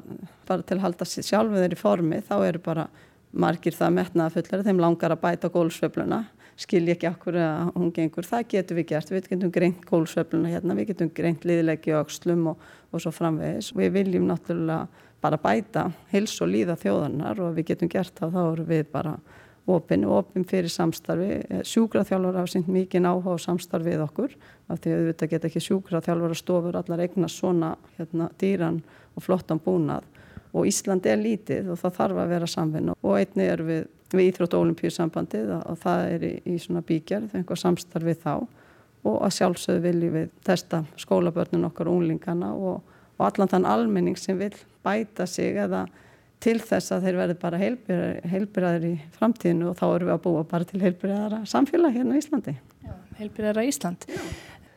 [0.49, 2.89] bara til að halda sér sjálfur þeir í formi þá eru bara
[3.33, 6.25] margir það metnaða fullari þeim langar að bæta gólsveifluna
[6.59, 8.27] skilji ekki okkur að hún gengur.
[8.27, 12.49] Það getur við gert, við getum greint gólsveifluna hérna, við getum greint liðlegi og slum
[12.53, 13.71] og, og svo framvegis.
[13.79, 14.89] Við viljum náttúrulega
[15.23, 19.17] bara bæta hils og líða þjóðanar og við getum gert það þá eru við bara
[19.69, 21.43] opinn og opinn fyrir samstarfi.
[21.67, 24.37] Sjúkraþjálfur hafa sínt mikið áhuga á samstarfi við okkur
[24.69, 28.81] af því að auðvitað geta ekki sjúkraþjálfur að stofur allar eigna svona hérna, dýran
[29.17, 30.07] og flottan búnað.
[30.57, 33.83] Og Ísland er lítið og það þarf að vera samfinn og einni er við,
[34.15, 38.17] við Íþrótt og Olimpíusambandið og það er í, í svona bíkjar, það er einhver samstarfi
[38.23, 38.33] þá.
[39.07, 42.81] Og að sjálfsögðu viljum við testa skólabörnun okkar unglingana og,
[43.19, 44.55] og allan þann almenning sem vil
[44.89, 45.85] bæta sig eða
[46.43, 50.45] til þess að þeir verði bara heilbyrðar í framtíðinu og þá eru við að búa
[50.49, 52.55] bara til heilbyrðara samfélag hérna í Íslandi.
[53.19, 54.07] Heilbyrðara Ísland.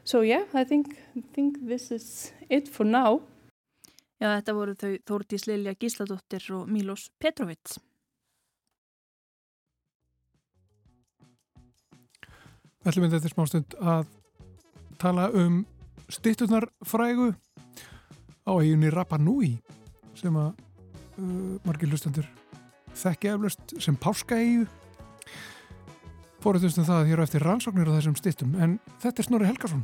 [0.04, 0.98] So yeah, I think,
[1.34, 3.22] think this is it for now.
[4.22, 7.78] Já, þetta voru þau Þórdís Lilja Gísladóttir og Mílos Petrovits.
[12.82, 14.08] Við ætlum við þetta smástund að
[15.02, 15.62] tala um
[16.10, 17.32] stitturnar frægu
[18.46, 19.56] á eiginni Rapa Nui
[20.22, 22.28] sem að uh, margir hlustendur
[22.98, 24.68] þekki eflust sem páskaegju
[26.42, 29.84] fóruðustum það hér á eftir rannsóknir á þessum stittum en þetta er Snorri Helgarsson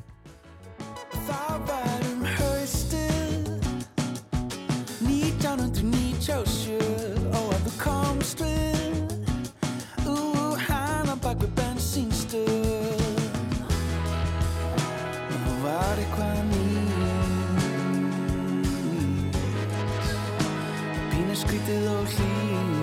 [21.37, 22.76] skrítið og hlýtt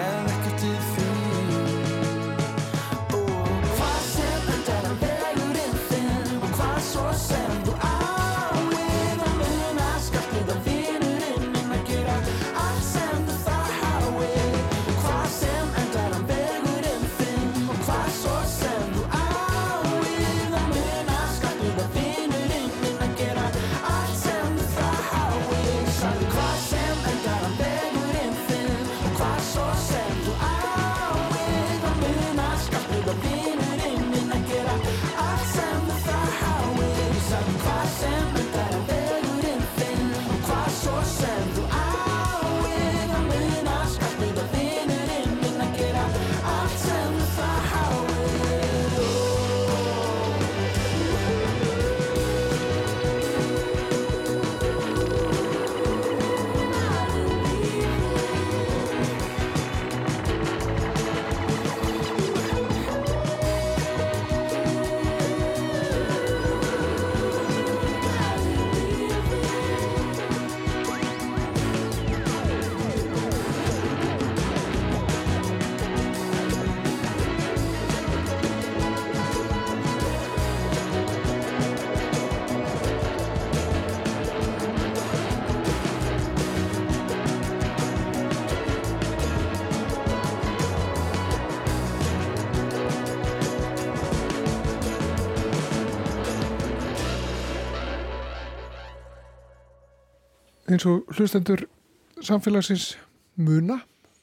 [0.00, 0.39] Sérðu
[100.80, 101.60] eins og hlustendur
[102.24, 102.94] samfélagsins
[103.36, 103.82] muna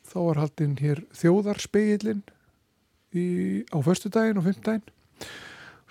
[0.09, 2.23] þá var haldinn hér þjóðarspeilin
[3.69, 4.87] á förstudaginn og fymtdaginn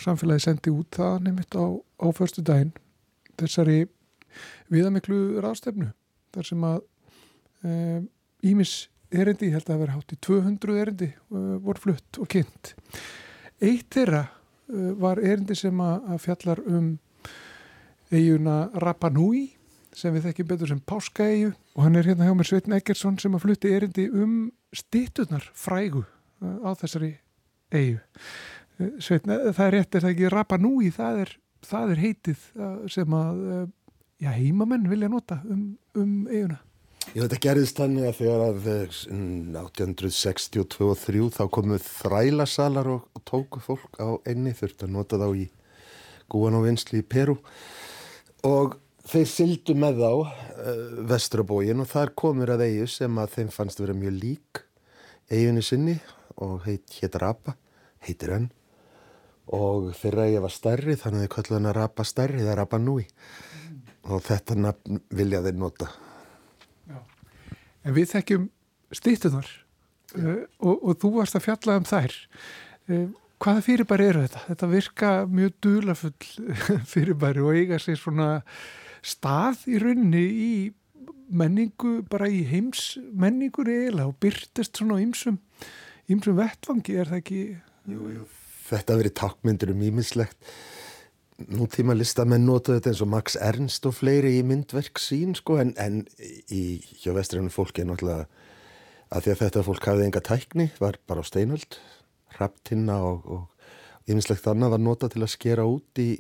[0.03, 1.67] samfélagi sendi út það nefnitt á,
[2.03, 2.73] á förstudaginn
[3.39, 3.87] þessari
[4.73, 5.93] viðamiklu ráðstefnu
[6.35, 6.83] þar sem að
[8.47, 12.19] Ímis e, erindi, ég held að það veri hátt í 200 erindi e, voru flutt
[12.23, 12.75] og kynnt.
[13.59, 16.91] Eitt þeirra e, var erindi sem að, að fjallar um
[18.13, 19.56] eiguna Rapa Nui
[19.97, 23.37] sem við þekkjum betur sem Páskaeyju og hann er hérna hjá mér Sveitn Eggertsson sem
[23.37, 24.37] að flutti erindi um
[24.77, 26.05] stitturnar frægu
[26.41, 27.15] á þessari
[27.73, 27.99] eyju.
[29.01, 32.47] Sveitn, það er rétt, er það ekki Rapa Nui, það er, það er heitið
[32.93, 33.43] sem að
[34.21, 36.61] já, heimamenn vilja nota um, um eyjuna.
[37.15, 38.65] Já, þetta gerðist þannig að þegar að
[39.63, 45.21] 1862 og 3 þá komuð þrælasalar og, og tóku fólk á einni þurft að nota
[45.21, 45.47] þá í
[46.33, 47.39] gúan og vinsli í Peru
[48.47, 48.75] og
[49.07, 50.29] þeir sildu með þá uh,
[51.11, 54.63] vestrabógin og þar komur að eigu sem að þeim fannst vera mjög lík
[55.31, 55.97] eigunni sinni
[56.43, 57.57] og heit, heit Rapa,
[58.07, 58.49] heitir enn
[59.57, 63.07] og þeirra ég var stærri þannig að þau kölluðu hana Rapa stærri, er Rapa Nui
[64.07, 65.91] og þetta nafn vilja þeir nota.
[67.87, 68.49] En við þekkjum
[68.95, 69.47] stýttuðar
[70.19, 72.17] uh, og, og þú varst að fjalla um þær.
[72.91, 73.07] Uh,
[73.43, 74.43] hvaða fyrirbæri eru þetta?
[74.49, 76.15] Þetta virka mjög dulafull
[76.93, 78.31] fyrirbæri og eiga sér svona
[79.07, 80.53] stað í rauninni í
[81.27, 85.39] menningu, bara í heims menningur eiginlega og byrtist svona á ýmsum,
[86.13, 87.43] ýmsum vettvangi, er það ekki?
[87.91, 88.27] Jú, jú.
[88.67, 90.39] Þetta verið takmyndur um ímislegt.
[91.53, 95.75] Nútíma listamenn notuðu þetta eins og Max Ernst og fleiri í myndverk sín sko en,
[95.77, 96.01] en
[96.49, 98.25] í hjá vestrænum fólki er náttúrulega
[99.13, 101.77] að því að þetta fólk hafði enga tækni var bara á steinöld,
[102.39, 103.45] raptinna og, og
[104.07, 106.11] ímislegt annað var notað til að skera út í,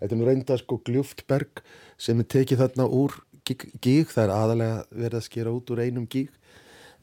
[0.00, 1.64] þetta er nú reynda sko gljúftberg
[2.00, 6.08] sem er tekið þarna úr gíg, það er aðalega verið að skera út úr einum
[6.08, 6.32] gíg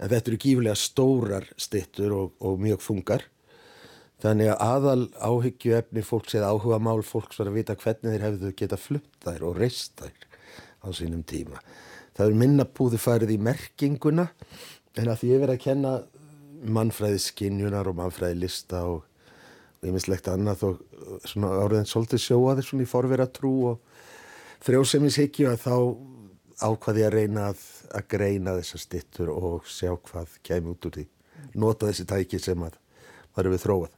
[0.02, 3.28] en þetta eru gífulega stórar stittur og, og mjög þungar
[4.22, 8.26] Þannig að aðal áhyggju efni fólks eða áhuga mál fólks var að vita hvernig þeir
[8.28, 10.28] hefðu geta flutt þær og reist þær
[10.86, 11.62] á sínum tíma.
[12.14, 14.28] Það er minna búði farið í merkinguna
[15.00, 15.94] en að því ég verið að kenna
[16.62, 19.08] mannfræði skinjunar og mannfræði lista og
[19.86, 20.82] ymmislegt annað og
[21.26, 24.02] svona áriðin svolítið sjóaði svona í forvera trú og
[24.66, 25.76] frjósemishyggju að þá
[26.62, 27.64] ákvaði að reyna að,
[27.98, 31.08] að greina þessar stittur og sjá hvað kemur út úr því.
[31.58, 32.78] Nota þessi tæki sem að
[33.42, 33.98] eru við þróað.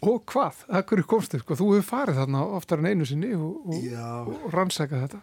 [0.00, 0.62] Og hvað?
[0.80, 1.38] Akkur komstu?
[1.42, 5.20] Sko, þú hefur farið þarna oftar en einu sinni og, og, og rannsakað þetta.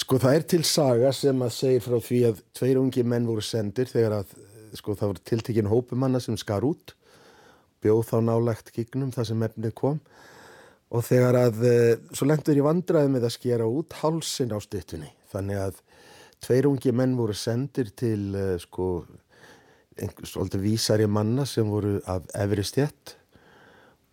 [0.00, 3.42] Sko það er til saga sem að segir frá því að tveir ungi menn voru
[3.42, 4.34] sendir þegar að
[4.78, 6.94] sko það voru tiltekinn hópumanna sem skar út,
[7.84, 10.00] bjóð þá nálægt gignum það sem efnið kom
[10.90, 15.10] og þegar að eh, svo lengur ég vandraði með að skera út hálsin á styttunni.
[15.30, 15.80] Þannig að
[16.42, 18.90] tveir ungi menn voru sendir til eh, sko
[20.00, 23.16] einhvers vísari manna sem voru af efri stjett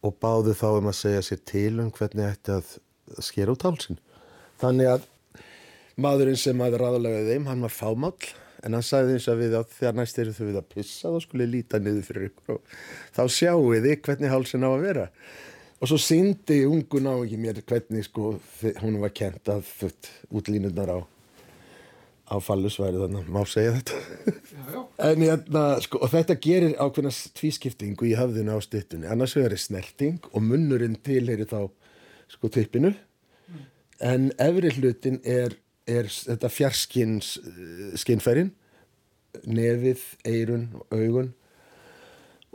[0.05, 2.75] og báðu þá um að segja sér til um hvernig ætti að
[3.23, 3.97] skera út hálsin.
[4.61, 5.07] Þannig að
[5.97, 9.75] maðurinn sem að ráðlega þeim, hann var fámáll en hann sagði eins að við að
[9.75, 12.77] þegar næst eru þau við að pissa þá skulle líta niður fyrir ykkur og
[13.17, 15.05] þá sjáu þið hvernig hálsin á að vera.
[15.77, 18.31] Og svo syndi ungun á ekki mér hvernig sko
[18.81, 20.99] hún var kent að þutt útlínundar á,
[22.33, 23.99] á fallusværi þannig að má segja þetta.
[25.05, 29.05] En hérna, sko, og þetta gerir ákveðna tvískiptingu í höfðinu á styttunni.
[29.05, 31.69] Annars vegar er snerting og munnurinn tilheyri þá
[32.33, 32.95] sko tippinu.
[34.03, 35.55] En efri hlutin er,
[35.87, 37.37] er þetta fjarskins
[37.99, 38.51] skinnfærin,
[39.47, 41.31] nefið, eirun og augun.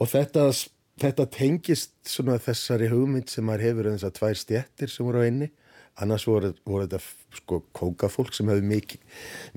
[0.01, 0.49] Og þetta,
[1.01, 5.27] þetta tengist svona þessari hugmynd sem maður hefur um þessar tvær stjettir sem voru á
[5.27, 5.51] einni.
[6.01, 7.03] Annars voru, voru þetta
[7.37, 9.03] sko kókafólk sem mikið,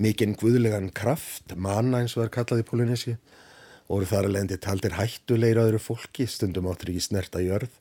[0.04, 3.16] mikinn guðlegan kraft, manna eins og það er kallað í Polynési.
[3.88, 7.72] Voru þar að lendi taldir hættulegir öðru fólki, stundum áttur ekki snerta jörð.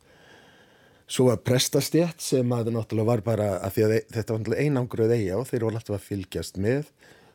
[1.05, 5.12] Svo að prestastjætt sem að náttúrulega var bara að að þe- þetta var náttúrulega einangruð
[5.19, 6.90] eiga og þeir voru alltaf að fylgjast með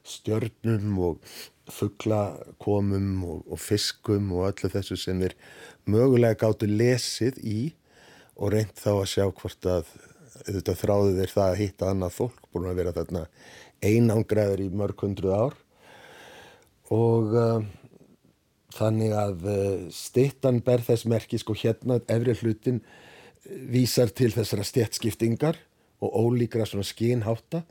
[0.09, 1.33] stjörnum og
[1.69, 5.35] fugglakomum og, og fiskum og öllu þessu sem þeir
[5.85, 7.59] mögulega gáttu lesið í
[8.39, 9.91] og reynd þá að sjá hvort að
[10.47, 13.23] auðvitað þráðu þeir það að hitta annað fólk búin að vera þarna
[13.85, 15.57] einangraður í mörg hundruð ár.
[16.89, 17.59] Og uh,
[18.73, 22.81] þannig að uh, stittan ber þess merki sko hérna efri hlutin
[23.47, 25.59] vísar til þessara stjettskiptingar
[26.03, 27.63] og ólíkra svona skínhátta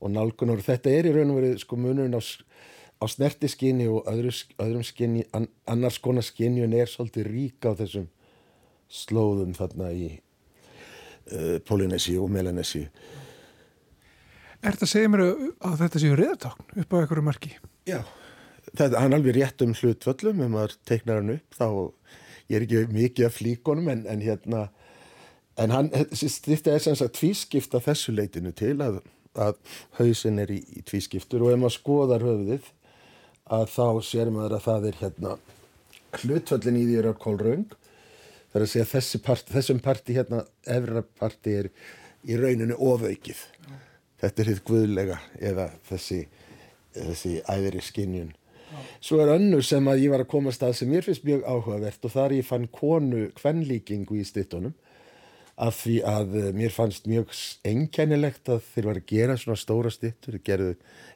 [0.00, 4.08] og nálgunar og þetta er í raun og verið sko munurinn á, á snertiskinni og
[4.10, 8.08] öðru, öðrum skinni, an, annars konar skinjun er svolítið rík á þessum
[8.92, 12.84] slóðum þarna í uh, Polynési og Melanesi.
[14.64, 17.50] Er þetta að segja mér að þetta séu reyðartákn upp á einhverju marki?
[17.88, 18.00] Já,
[18.70, 21.68] þetta, hann er alveg rétt um hlutvöllum, ef maður teiknar hann upp þá,
[22.48, 24.62] ég er ekki mikið af flíkonum en, en hérna,
[25.60, 29.00] en hann, þetta er sem sagt tvískipta þessu leitinu til að,
[29.38, 29.58] að
[29.98, 32.70] hausinn er í, í tvískiptur og ef maður skoðar höfuðið
[33.54, 35.34] að þá sér maður að það er hérna
[36.20, 40.44] hlutvöllin í því er að kólraung það er að segja þessi part, þessum parti hérna,
[40.76, 41.72] efra parti er
[42.24, 43.40] í rauninu ofaukið.
[44.22, 46.22] Þetta er hitt guðlega eða þessi,
[46.94, 48.32] þessi æðri skinjun
[49.04, 52.06] svo er önnur sem að ég var að komast að sem mér finnst mjög áhugavert
[52.06, 54.74] og þar ég fann konu kvenlíkingu í stittunum
[55.54, 57.32] af því að eh, mér fannst mjög
[57.66, 60.74] einkennilegt að þeir var að gera svona stóra stittur, þeir gerðu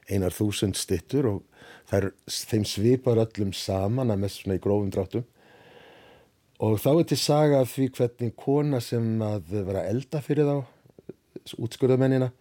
[0.09, 5.27] einar þúsund stittur og þær, þeim svipar öllum saman að með svona í grófum dráttum.
[6.59, 10.49] Og þá er til saga af því hvernig kona sem að var að elda fyrir
[10.49, 12.33] þá útskurðamennina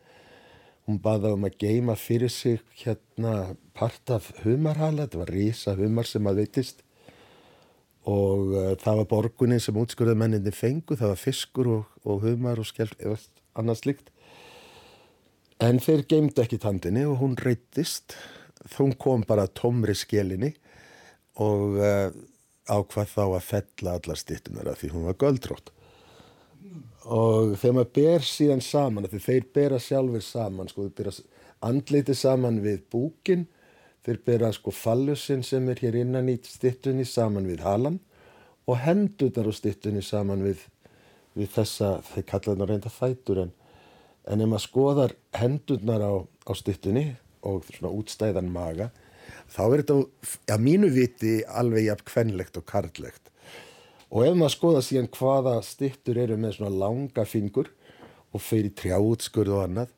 [0.88, 6.09] hún baða um að geima fyrir sig hérna part af humarhala, þetta var rísa humar
[6.09, 6.82] sem að veitist
[8.09, 12.61] og uh, það var borgunin sem útskurðað menninni fengu, það var fiskur og, og humar
[12.61, 13.18] og skelf, eða
[13.59, 14.12] annað slikt.
[15.59, 18.14] En þeir geymdu ekki tandinni og hún reytist,
[18.76, 20.53] hún kom bara tómri skelinni
[21.42, 22.12] og uh,
[22.68, 25.72] ákvað þá að fella allar stittunar af því hún var göldrótt.
[27.09, 31.14] Og þegar maður ber síðan saman, því þeir bera sjálfur saman, sko, þeir bera
[31.64, 33.46] andlitið saman við búkin,
[34.09, 37.98] þeir bera sko fallusinn sem er hér innan í stittunni saman við halan
[38.64, 40.62] og hendurnar á stittunni saman við,
[41.36, 43.50] við þessa, þeir kalla þetta reynda fætur en,
[44.24, 47.04] en ef maður skoðar hendurnar á, á stittunni
[47.44, 48.88] og svona útstæðan maga,
[49.52, 53.28] þá er þetta að mínu viti alveg jafn kvenlegt og karlegt.
[54.09, 57.68] Og ef maður skoða síðan hvaða stittur eru með svona langa fingur
[58.32, 59.92] og fyrir trjáutskurð og annað,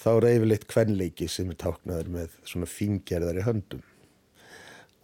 [0.00, 3.84] þá er yfirleitt kvenleiki sem er táknaður með svona fingerðari höndum.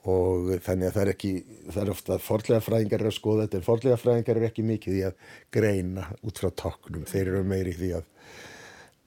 [0.07, 1.31] Og þannig að það er ekki,
[1.67, 5.03] það er ofta forlega fræðingar að skoða þetta, en forlega fræðingar er ekki mikið í
[5.09, 5.17] að
[5.57, 7.09] greina út frá táknum.
[7.11, 8.07] Þeir eru meiri í því að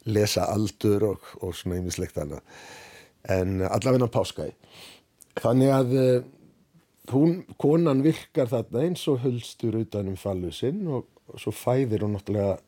[0.10, 2.44] lesa aldur og, og svona ýmislegt annað.
[3.32, 4.54] En allavegna páskaði.
[5.40, 6.28] Þannig að eh,
[7.14, 12.04] hún, konan virkar þarna eins og hulstur utan um fallu sinn og, og svo fæðir
[12.04, 12.60] hún náttúrulega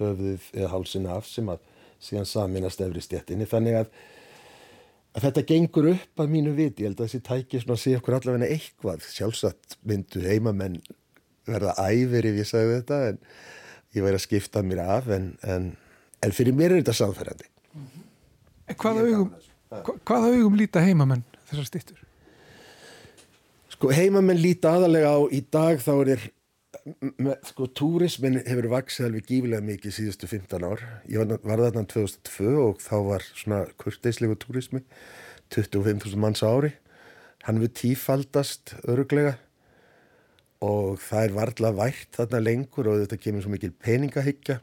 [0.00, 1.60] höfuðið eða hálsin af sem að
[2.02, 3.90] síðan saminast efri stjettinni þannig að,
[5.16, 8.00] að þetta gengur upp að mínu viti, ég held að þessi tæki svona að segja
[8.02, 9.06] okkur allavega eitthvað.
[9.14, 10.80] Sjálfsagt myndu heimamenn
[11.46, 13.20] verða æfir ef ég sagði þetta en
[13.96, 15.68] ég væri að skipta mér af en, en,
[16.26, 17.46] en fyrir mér er þetta samfærandi
[18.66, 19.28] En hvaða augum,
[19.70, 22.00] hva- hvaða augum líta heimamenn þessar stittur?
[23.70, 26.24] Sko heimamenn líta aðalega á í dag þá er þér
[27.46, 30.82] sko túrismin hefur vaksið alveg gífilega mikið síðustu 15 ár.
[31.10, 34.84] Ég var, þarna 2002 og þá var svona kurteislegu túrismi
[35.54, 36.76] 25.000 manns ári.
[37.46, 39.36] Hann við tífaldast öruglega
[40.62, 44.60] og það er varla vært þarna lengur og þetta kemur svo mikil peningahyggja.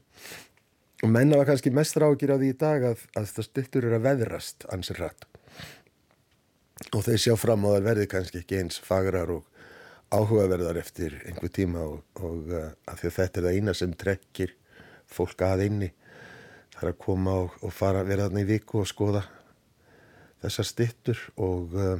[1.03, 3.97] Og menna var kannski mest rákir á því í dag að, að það stuttur er
[3.99, 5.28] að veðrast ansir rætt
[6.91, 9.53] og þau sjá fram á að þær verði kannski ekki eins fagrar og
[10.14, 13.93] áhugaverðar eftir einhver tíma og, og uh, af því að þetta er það eina sem
[13.97, 14.55] trekkir
[15.09, 15.89] fólk að inni.
[16.74, 19.24] Það er að koma og, og fara vera þarna í viku og skoða
[20.43, 21.95] þessar stittur og uh,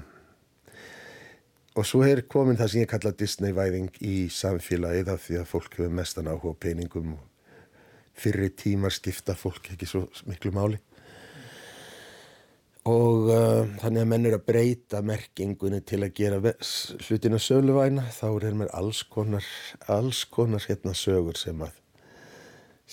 [1.74, 5.78] og svo er komin það sem ég kalla Disney-væðing í samfélagið af því að fólk
[5.80, 7.56] hefur mestan áhuga peningum og
[8.14, 10.78] fyrri tímar skipta fólk ekki svo miklu máli
[12.90, 18.26] og uh, þannig að menn er að breyta merkingunni til að gera hlutina söluvæna þá
[18.34, 19.48] er mér alls konar
[19.88, 21.80] alls konar hérna sögur sem að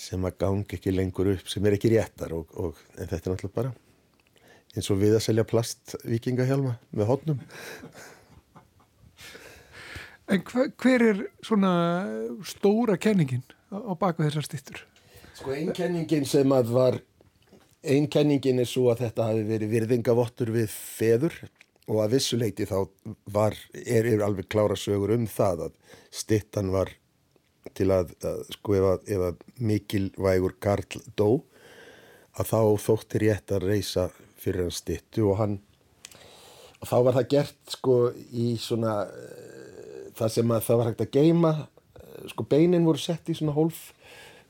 [0.01, 3.35] sem að gangi ekki lengur upp sem er ekki réttar og, og en þetta er
[3.35, 3.73] náttúrulega bara
[4.71, 7.43] eins og við að selja plast vikingahjálma með hodnum
[10.31, 11.71] En hver, hver er svona
[12.47, 14.77] stóra kenningin á, baku þessar stittur?
[15.35, 16.97] Sko einkenningin sem að var
[17.81, 21.37] einkenningin er svo að þetta hafi verið virðingavottur við feður
[21.89, 22.77] og að vissuleiti þá
[23.33, 26.93] var, er, er alveg klára sögur um það að stittan var
[27.77, 31.41] til að, að sko ef að, ef að mikilvægur Karl dó
[32.39, 34.07] að þá þótti rétt að reysa
[34.41, 35.57] fyrir hann stittu og hann
[36.81, 37.97] og þá var það gert sko
[38.31, 43.01] í svona eh, það sem að það var hægt að geima eh, sko beinin voru
[43.01, 43.89] sett í svona hólf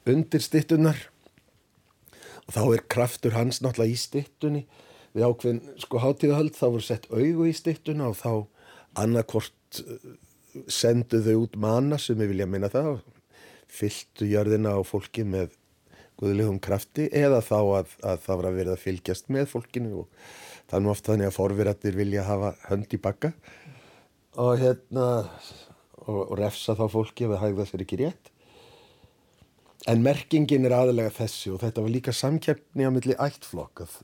[0.07, 0.99] undir stittunar
[2.56, 4.66] þá er kraftur hans náttúrulega í stittunni
[5.16, 8.32] við ákveðin sko hátíðahöld þá voru sett augu í stittuna og þá
[9.02, 10.12] annarkvort eh,
[10.72, 13.02] sendu þau út manna sem við vilja minna það
[13.72, 15.56] fylltu jörðina á fólki með
[16.20, 20.26] guðlegum krafti eða þá að, að það var að verið að fylgjast með fólkinu og
[20.68, 23.32] það er nú oft þannig að forveratir vilja hafa hönd í bakka
[24.39, 25.08] og hérna
[26.06, 28.30] og, og refsa þá fólki ef það hægða sér ekki rétt
[29.89, 33.97] en merkingin er aðalega þessi og þetta var líka samkeppni á milli ættflokk að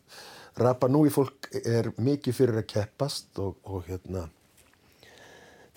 [0.57, 4.23] Rapa Nui fólk er mikið fyrir að keppast og, og hérna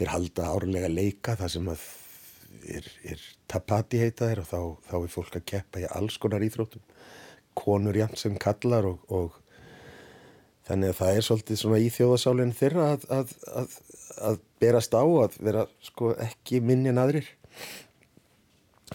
[0.01, 5.13] þeir halda árlega leika þar sem er, er tapati heita þeir og þá, þá er
[5.13, 6.81] fólk að keppa í alls konar íþróttum.
[7.61, 9.37] Konur jæmt sem kallar og, og
[10.71, 13.77] þannig að það er svolítið svona í þjóðasálinn þeirra að, að, að,
[14.31, 17.29] að berast á að vera sko ekki minni en aðrir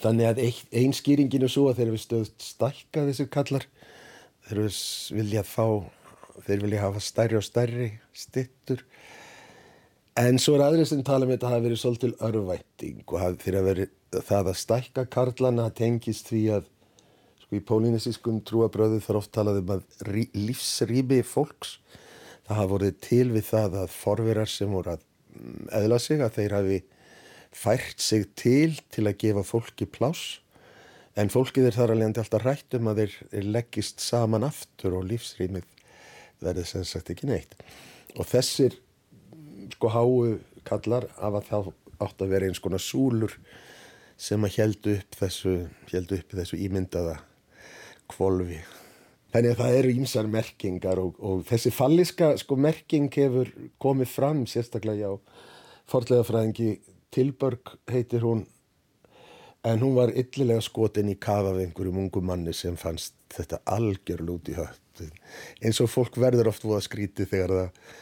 [0.04, 3.68] þannig að ein, ein skýringin er svo að þeir eru stöðt stækka þessi kallar.
[4.46, 4.72] Þeir eru
[5.20, 5.68] viljað fá
[6.46, 8.84] þeir vilja hafa stærri og stærri stittur
[10.16, 13.64] En svo er aðrið sem tala um þetta hafi verið svolítil örvætting og hafi þeirra
[13.66, 16.70] verið það að stækka karlana tengist því að
[17.42, 21.82] sko í pólinesískum trúabröðu þar oft talað um að rí, lífsrými fólks.
[22.48, 26.40] Það hafi voruð til við það að forverar sem voru að mm, eðla sig að
[26.40, 26.80] þeir hafi
[27.56, 30.40] fært sig til til að gefa fólki pláss
[31.16, 33.16] en fólkið er þar leiðandi alltaf rætt um að þeir,
[33.56, 35.68] leggist saman aftur og lífsrýmið
[36.44, 37.56] verður sem sagt ekki neitt
[38.16, 38.76] og þessir
[39.76, 40.16] sko háu
[40.68, 41.60] kallar af að þá
[42.06, 43.36] átt að vera eins konar súlur
[44.20, 45.56] sem að heldu upp þessu,
[45.92, 47.18] heldu upp þessu ímyndaða
[48.12, 48.62] kvolfi.
[49.34, 53.52] Þannig að það eru ímsar merkingar og, og þessi falliska sko merking hefur
[53.82, 55.14] komið fram sérstaklega á
[55.92, 56.70] forlegafræðingi
[57.14, 58.46] Tilburg heitir hún
[59.66, 64.34] en hún var yllilega skotin í kafa af einhverjum ungum manni sem fannst þetta algjörl
[64.36, 65.06] út í hött
[65.62, 67.96] eins og fólk verður oft voða skríti þegar það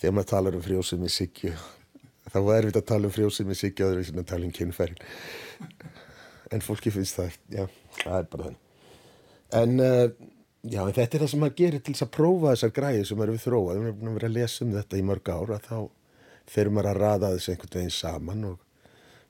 [0.00, 1.54] þegar maður talar um frjósum í Siggju
[2.30, 4.54] þá var erfitt að tala um frjósum í Siggju og öðru sem að tala um
[4.54, 5.00] kynfærin
[6.50, 7.64] en fólki finnst það já,
[8.00, 8.66] það er bara þannig.
[9.60, 10.04] En uh,
[10.62, 13.20] já, en þetta er það sem maður gerir til þess að prófa þessar græði sem
[13.20, 13.80] maður við þróað.
[13.80, 15.76] Við erum að vera að lesa um þetta í mörg ára þá
[16.50, 18.58] fyrir maður að raða þessu einhvern veginn saman og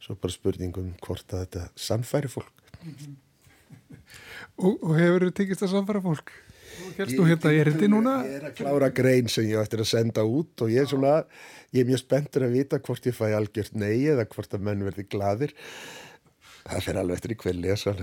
[0.01, 2.57] svo bara spurningum hvort að þetta sannfæri fólk
[4.61, 6.33] Og, og hefur þið tekist að samfæra fólk?
[6.97, 8.15] Þú hérna þetta núna?
[8.27, 10.91] Ég er að klára grein sem ég á eftir að senda út og ég er
[10.91, 11.15] svona,
[11.75, 14.85] ég er mjög spenntur að vita hvort ég fæ algjört nei eða hvort að menn
[14.87, 15.55] verði gladir.
[16.61, 17.95] Það fyrir alveg eftir í lesa.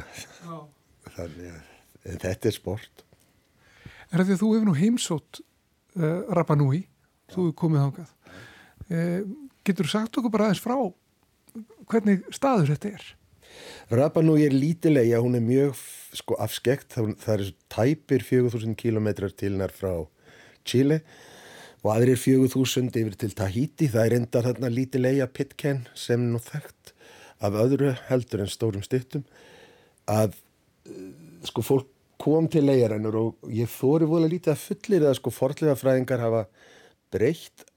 [1.18, 3.06] Þannig að þetta er sport.
[4.08, 6.86] Er það því að þú hefur nú heimsótt uh, Rapa Nui,
[7.34, 8.14] þú hefur komið þangað.
[8.88, 9.22] Uh,
[9.68, 10.78] getur þú sagt okkur bara aðeins frá
[11.92, 13.08] hvernig staður þetta er?
[13.98, 15.80] Rapa Nui er lítilega, hún er mjög
[16.18, 19.92] sko afskekt, það, er tæpir 4000 kilometrar tilnar frá
[20.68, 21.02] Chile
[21.84, 26.94] og aðrir 4000 yfir til Tahiti, það er enda þarna lítilega Pitcairn sem nú þekkt
[27.44, 29.24] af öðru heldur en stórum styttum.
[30.10, 30.34] Að
[30.90, 31.14] eh,
[31.48, 35.78] sko fólk kom til leigarannur og ég fóri vola lítið að fullir að sko forðlega
[35.78, 36.48] fræðingar hafa
[37.14, 37.68] breytt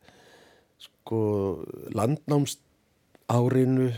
[1.11, 2.61] sko landnámst
[3.27, 3.91] árinu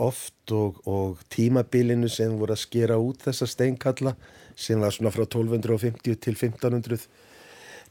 [0.00, 4.14] oft og, og tímabilinu sem voru að skera út þessa steinkalla
[4.56, 7.04] sem var svona frá 1250 til 1500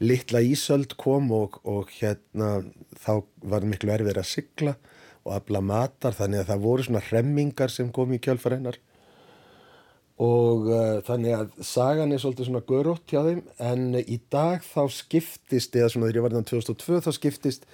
[0.02, 2.66] litla ísöld kom og, og hérna
[2.98, 4.74] þá var miklu erfið að sigla
[5.22, 8.80] og afla matar þannig að það voru svona hremmingar sem kom í kjölfarinnar
[10.16, 14.86] og uh, þannig að sagan er svolítið svona görótt hjá þeim en í dag þá
[14.92, 17.66] skiptist eða svona þegar ég var þannig 2002 þá skiptist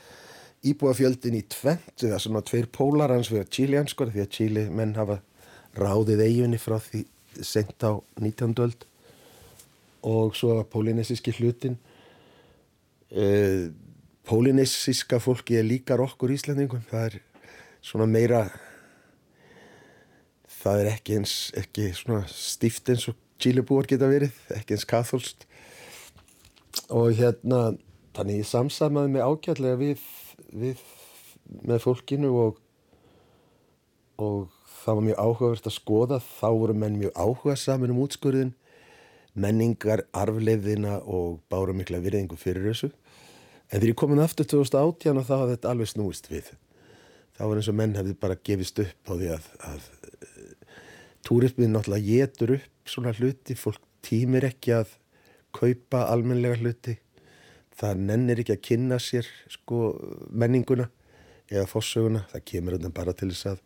[0.66, 5.20] íbúafjöldin í tvent eða svona tveir pólar hans við Chile-anskur því að Chile menn hafa
[5.78, 7.04] ráðið eiginni frá því
[7.46, 8.58] sent á 19.
[8.62, 8.86] öld
[10.02, 11.78] og svo að pólinesíski hlutin
[13.14, 13.70] uh,
[14.26, 17.18] pólinesíska fólki er líkar okkur íslendingum það er
[17.86, 18.48] svona meira
[20.62, 25.46] það er ekki eins ekki svona stíft eins og Chile-búar geta verið, ekki eins katholst
[26.92, 27.72] og hérna
[28.16, 30.02] þannig ég samsamaði mig ágætlega við,
[30.52, 30.82] við
[31.66, 32.60] með fólkinu og
[34.22, 34.50] og
[34.82, 36.18] það var mjög áhugavert að skoða.
[36.22, 38.52] Þá voru menn mjög áhuga saman um útskurðin
[39.32, 42.90] menningar, arfleiðina og bára mikla virðingu fyrir þessu.
[43.72, 46.50] En þegar ég komin aftur 2018 og þá hafði þetta alveg snúist við.
[47.32, 49.86] Þá var eins og menn hefði bara gefist upp á því að, að
[51.26, 54.96] túrismin náttúrulega getur upp svona hluti, fólk tímir ekki að
[55.54, 56.96] kaupa almenlega hluti.
[57.78, 59.94] Það nennir ekki að kynna sér sko
[60.30, 60.88] menninguna
[61.52, 63.62] eða fossöguna, það kemur þetta bara til þess að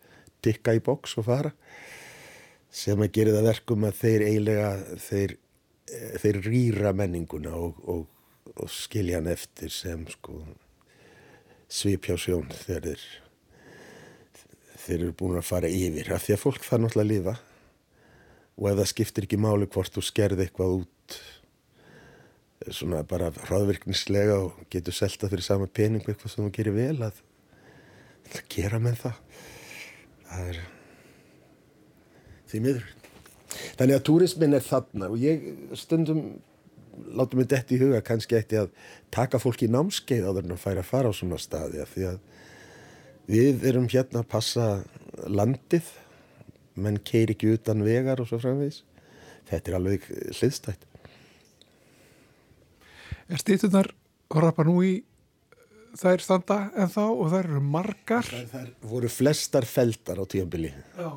[0.47, 1.53] dykka í boks og fara
[2.77, 4.71] sem að gera það verkum að þeir eiginlega
[5.07, 5.35] þeir,
[6.23, 8.03] þeir rýra menninguna og, og,
[8.57, 10.43] og skilja hann eftir sem sko
[11.73, 13.07] svipjá sjón þegar þeir
[14.87, 17.37] þeir eru búin að fara yfir af því að fólk þarf náttúrulega að lifa.
[18.57, 21.19] Og ef það skiptir ekki máli hvort þú skerði eitthvað út
[22.73, 27.21] svona bara hraðvirknislega og getur selta fyrir sama peningu eitthvað sem þú gerir vel að,
[28.33, 29.21] að gera með það.
[30.27, 30.61] Það er
[32.51, 32.91] því miður.
[33.77, 35.47] Þannig að túrismin er þarna og ég
[35.79, 36.23] stundum
[37.17, 38.73] látum mig dett í huga kannski eftir að
[39.15, 42.07] taka fólki í námskeið áður en að færa að fara á svona staði af því
[42.13, 42.19] að
[43.31, 44.67] við erum hérna að passa
[45.27, 45.89] landið
[46.77, 48.83] menn keir ekki utan vegar og svo framvegis
[49.49, 50.85] þetta er alveg hliðstætt
[53.27, 53.89] Er stýttunar
[54.31, 55.01] og Rapa Nui
[55.99, 58.27] þær standa en þá og þær eru margar?
[58.29, 61.09] það, það voru flestar feldar á tíambili Já.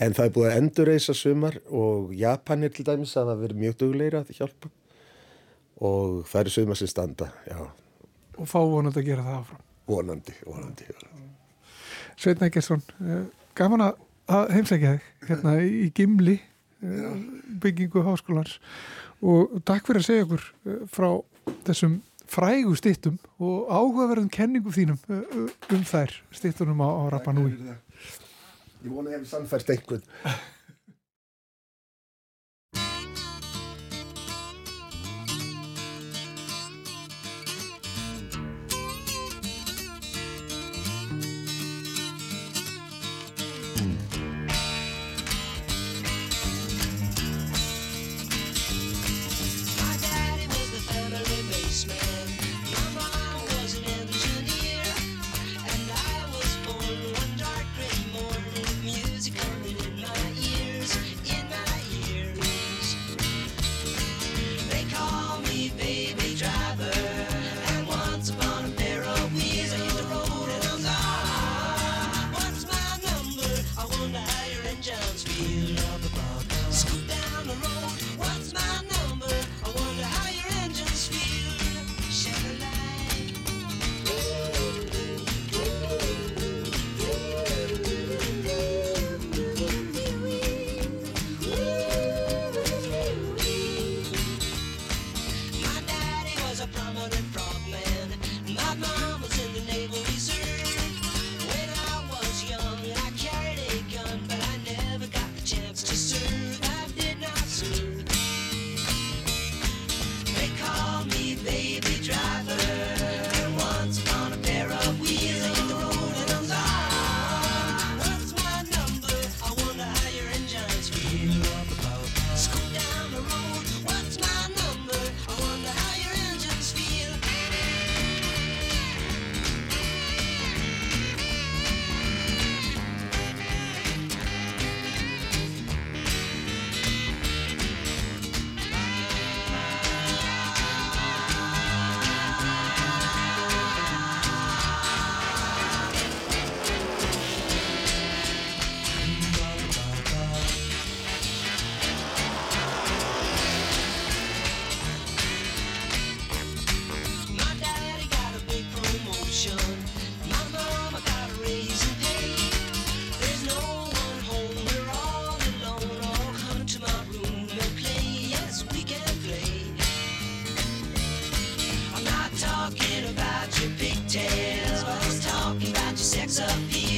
[0.00, 3.78] en það er búið að endurreisa sumar og Japanir til dæmis að það verið mjög
[3.84, 4.72] dugleira að hjálpa
[5.80, 7.60] og það eru sumar sem standa já,
[8.40, 9.64] Og fá vonandi að gera það áfram.
[9.90, 11.10] Vonandi, vonandi já.
[12.20, 13.24] Sveitn Eggersson, eh,
[13.58, 17.16] gaman að- heimsækja þig hérna í Gimli eh,
[17.60, 18.58] byggingu háskólans
[19.22, 21.08] og takk fyrir að segja okkur eh, frá
[21.66, 21.98] þessum
[22.30, 25.00] frægu stittum og áhugaverðum kenningum þínum
[25.74, 27.56] um þær stittunum á, á Rapa Nui.
[28.84, 30.04] Ég vona að ég hef sannfært einhvern.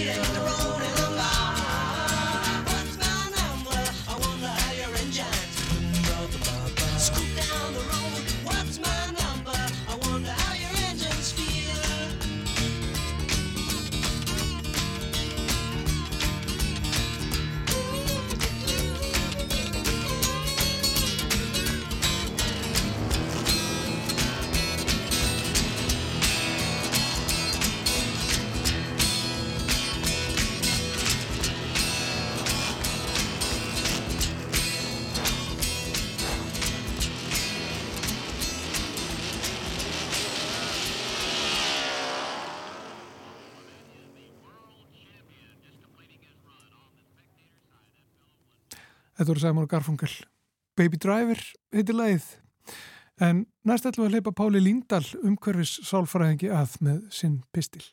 [0.02, 0.51] Appeal and the road
[49.22, 50.14] Þetta voru Sæmur Garfunkel.
[50.74, 51.38] Baby Driver
[51.70, 52.24] heitir lagið.
[53.22, 57.84] En næst ætlum við að leipa Páli Líndal umhverfis sálfræðingi að með sinn pistil.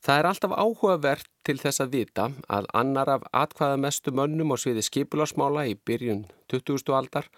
[0.00, 4.86] Það er alltaf áhugavert til þess að vita að annar af atkvæðamestu mönnum á sviði
[4.88, 6.96] skipularsmála í byrjun 20.
[6.96, 7.28] aldar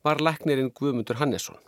[0.00, 1.60] var læknirinn Guðmundur Hannesson.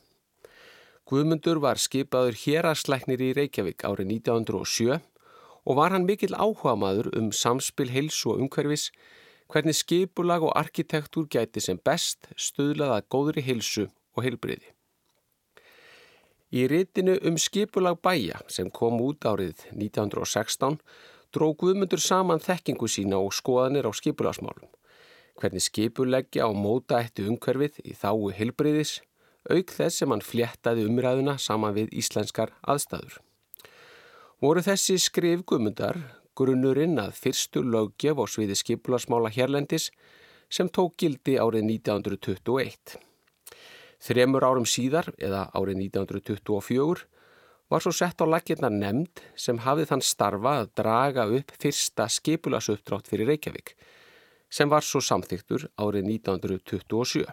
[1.04, 7.90] Guðmundur var skipaður hérarslæknir í Reykjavík árið 1907 og var hann mikill áhugamaður um samspil
[7.92, 8.88] heilsu og umhverfis
[9.52, 13.86] hvernig skipulag og arkitektúr gæti sem best stuðlaða góðri heilsu
[14.16, 14.72] og heilbriði.
[16.54, 20.78] Í ritinu um skipulag bæja sem kom út árið 1916
[21.34, 24.70] dró Guðmundur saman þekkingu sína og skoðanir á skipulagsmálum.
[25.36, 29.00] Hvernig skipuleggja á móta eftir umhverfið í þáu heilbriðis,
[29.50, 33.18] auk þess sem hann fléttaði umræðuna saman við íslenskar aðstæður.
[34.40, 35.98] Voru þessi skrif Guðmundar
[36.36, 39.90] grunnurinn að fyrstu löggef á sviði skipulagsmála hérlendis
[40.52, 42.96] sem tók gildi árið 1921.
[44.06, 47.06] Þremur árum síðar, eða árið 1924,
[47.72, 53.08] var svo sett á lakirnar nefnd sem hafið þann starfa að draga upp fyrsta skipulasuppdrátt
[53.10, 53.74] fyrir Reykjavík,
[54.48, 57.26] sem var svo samþyktur árið 1927.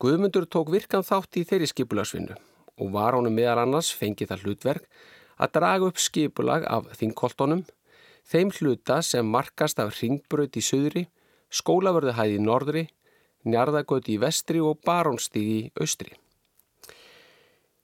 [0.00, 2.36] Guðmundur tók virkan þátt í þeirri skipulasvinnu
[2.80, 4.86] og var honum meðal annars fengið það hlutverk
[5.40, 7.64] að draga upp skipulag af þingkoltonum,
[8.28, 11.06] þeim hluta sem markast af ringbraut í söðri,
[11.50, 12.88] skólavörðuhæði í norðri,
[13.48, 16.12] njarðagöti í vestri og barónstíði í austri.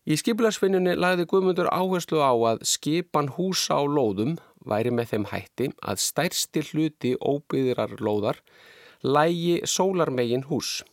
[0.07, 5.70] Í skipularsvinnunni lagði Guðmundur áherslu á að skipan húsa á lóðum væri með þeim hætti
[5.82, 8.38] að stærsti hluti óbyðrar lóðar
[9.02, 10.84] lægi sólarmegin hús.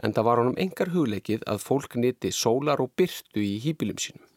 [0.00, 4.29] En það var honum engar hugleikið að fólk niti sólar og byrtu í hýpilum sínum.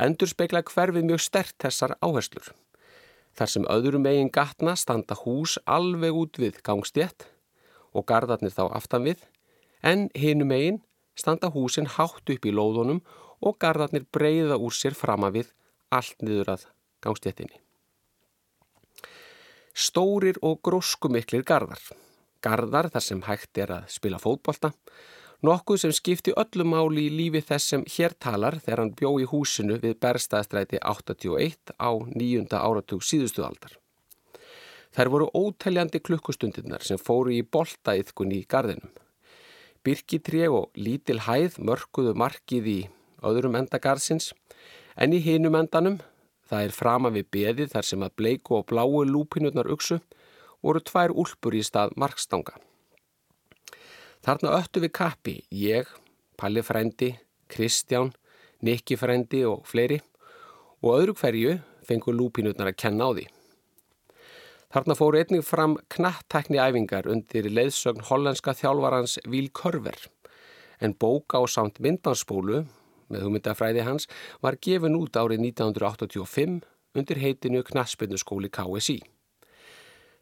[0.00, 2.52] Endur spekla hverfið mjög stert þessar áherslur.
[3.36, 7.26] Þar sem öðrum megin gatna standa hús alveg út við gangstjett
[7.92, 9.20] og gardarnir þá aftan við,
[9.82, 10.80] en hinum megin
[11.16, 13.02] standa húsin hátt upp í lóðunum
[13.42, 15.52] og gardarnir breyða úr sér fram að við
[15.92, 16.66] allt niður að
[17.04, 17.58] gangstjettinni.
[19.72, 21.80] Stórir og gróskumiklir gardar.
[22.44, 24.72] Gardar þar sem hægt er að spila fótbolta,
[25.42, 29.26] nokkuð sem skipti öllu máli í lífi þess sem hér talar þegar hann bjó í
[29.26, 33.74] húsinu við Berstaðstræti 81 á nýjunda áratug síðustu aldar.
[34.92, 38.92] Þær voru óteljandi klukkustundirnar sem fóru í boltaýðkun í gardinum.
[39.82, 42.80] Birkitré og lítil hæð mörguðu markið í
[43.26, 44.30] öðrum enda gardsins
[44.94, 45.98] en í hinum endanum,
[46.46, 49.98] það er frama við beðið þar sem að bleiku og bláu lúpinutnar uksu,
[50.62, 52.54] voru tvær úlpur í stað markstanga.
[54.22, 55.88] Þarna öttu við kappi ég,
[56.38, 57.08] Palli frændi,
[57.50, 58.12] Kristján,
[58.62, 59.98] Nikki frændi og fleiri
[60.82, 61.56] og öðru hverju
[61.88, 63.24] fengur lúpinutnar að kenna á því.
[64.72, 69.98] Þarna fóru einnig fram knattekni æfingar undir leiðsögn hollenska þjálfarans Víl Körver
[70.78, 72.62] en bóka á samt myndbansspólu
[73.12, 74.06] með hugmyndafræði hans
[74.40, 76.62] var gefin út árið 1985
[76.94, 79.00] undir heitinu Knaspinnuskóli KSI.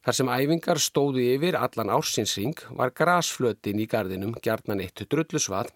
[0.00, 5.68] Þar sem æfingar stóðu yfir allan ársinsring var grasflötin í gardinum gjarnan eittu drullusvað,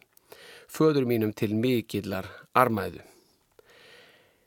[0.64, 3.02] föður mínum til mikillar armæðu.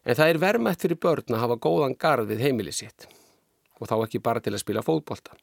[0.07, 3.05] En það er vermætt fyrir börn að hafa góðan gard við heimili sitt
[3.77, 5.35] og þá ekki bara til að spila fótbolta.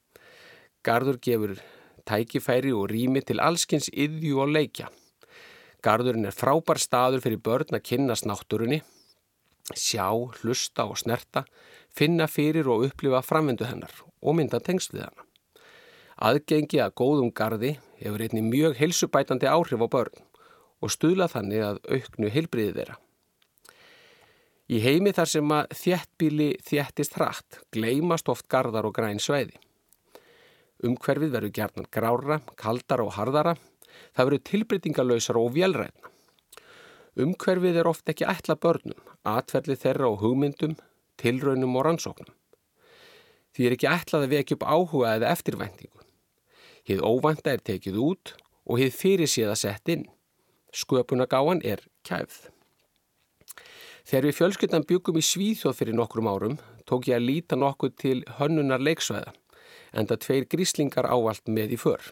[0.83, 1.55] Gardur gefur
[2.09, 4.89] tækifæri og rými til allskins yðju og leikja.
[5.85, 8.81] Gardurinn er frábær staður fyrir börn að kynast náttúrunni,
[9.79, 10.11] sjá,
[10.41, 11.45] hlusta og snerta,
[11.95, 13.95] finna fyrir og upplifa framvendu hennar
[14.25, 15.25] og mynda hana.
[16.15, 20.23] Aðgengi að góðum gardi hefur einni mjög heilsubætandi áhrif á börn
[20.81, 22.97] og stuðla þannig að auknu heilbriði þeirra.
[24.65, 29.59] Í heimi þar sem að þjettbíli þjettist hratt, gleymast oft gardar og græn sveiði.
[30.85, 33.55] Umhverfið verður gerðnan grára, kaldara og hardara,
[34.17, 36.13] það verður tilbreytingalöysar og vélræðna.
[37.25, 40.79] Umhverfið er oft ekki ætla börnum, atverli þeirra og hugmyndum,
[41.21, 42.33] tilraunum og rannsóknum.
[43.55, 46.01] Því er ekki ætlað að vekja upp áhuga eða eftirvæntingu.
[46.85, 48.35] Hið óvænta er tekið út
[48.67, 50.09] og hið fyrir séða sett inn.
[50.75, 52.51] Sköpunagáan er kæfð.
[54.05, 58.19] Þegar við fjölskyldan byggum í Svíþjóð fyrir nokkrum árum tók ég að líta nokkuð til
[58.37, 59.33] hönnunar leiksvæða
[59.95, 62.03] en það tveir gríslingar ávalt með í för.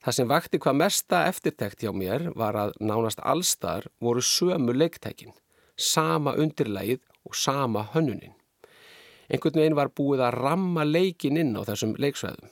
[0.00, 5.32] Það sem vakti hvað mesta eftirtekt hjá mér var að nánast allstar voru sömu leiktækin,
[5.76, 8.39] sama undirlægið og sama hönnunin.
[9.30, 12.50] Einhvern veginn var búið að ramma leikin inn á þessum leiksvæðum.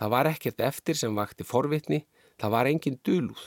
[0.00, 2.06] Það var ekkert eftir sem vakti forvitni,
[2.40, 3.42] það var engin dulúð.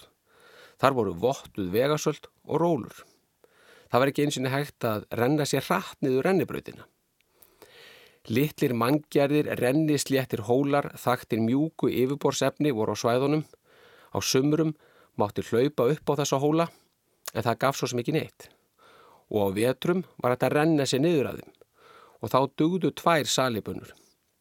[0.78, 3.02] Þar voru vottuð vegasöld og rólur.
[3.90, 6.86] Það var ekki eins og hægt að renna sér hratt niður rennibrautina.
[8.30, 13.48] Littlir mangjarðir, rennisléttir hólar, þaktir mjúku yfirborsefni voru á svæðunum.
[14.14, 14.76] Á sumrum
[15.18, 16.70] mátti hlaupa upp á þessa hóla
[17.34, 18.52] en það gaf svo sem ekki neitt.
[19.34, 21.59] Og á vetrum var þetta renna sér niður að þeim
[22.20, 23.94] og þá dugdu tvær salibunur.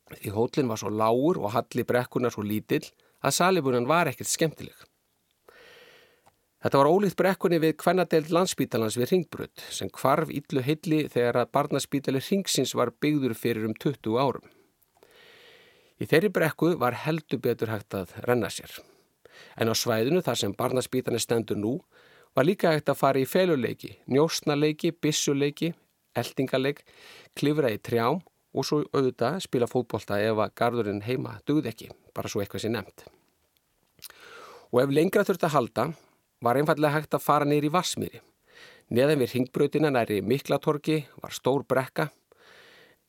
[0.08, 2.86] Því hólinn var svo lágur og halli brekkunar svo lítill
[3.20, 4.76] að salibunan var ekkert skemmtileg.
[6.58, 11.52] Þetta var ólíkt brekkunni við kvennadeild landsbítalans við Ringbrut sem kvarf yllu heilli þegar að
[11.54, 14.48] barnaspítali Ringsins var byggður fyrir um 20 árum.
[16.02, 18.72] Í þeirri brekku var heldur betur hægt að renna sér.
[19.54, 21.76] En á svæðinu þar sem barnaspítani stendur nú
[22.34, 25.72] var líka hægt að fara í feluleiki, njósnaleiki, bissuleiki,
[26.22, 26.82] eldingaleik,
[27.38, 28.20] klifra í trjám
[28.54, 32.72] og svo auðvitað spila fótbolta ef að gardurinn heima dugð ekki, bara svo eitthvað sé
[32.72, 33.06] nefnt.
[34.72, 35.86] Og ef lengra þurft að halda
[36.44, 38.20] var einfallega hægt að fara neyri í Vassmýri.
[38.94, 42.08] Neðan við ringbrautina næri Miklatorgi var stór brekka,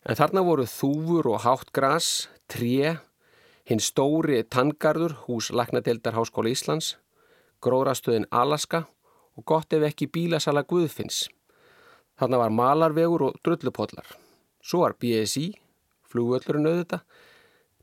[0.03, 2.97] en þarna voru þúfur og hátt gras, tré,
[3.69, 6.97] hinn stóri tangarður hús Læknadeildar Háskóla Íslands,
[7.63, 8.85] gróðrastöðin Alaska
[9.37, 11.27] og gott ef ekki bílasala Guðfinns.
[12.19, 14.07] Þarna var malarvegur og drullupollar.
[14.59, 15.53] Svo var BSI,
[16.11, 16.99] flugvöllurinn auðvita,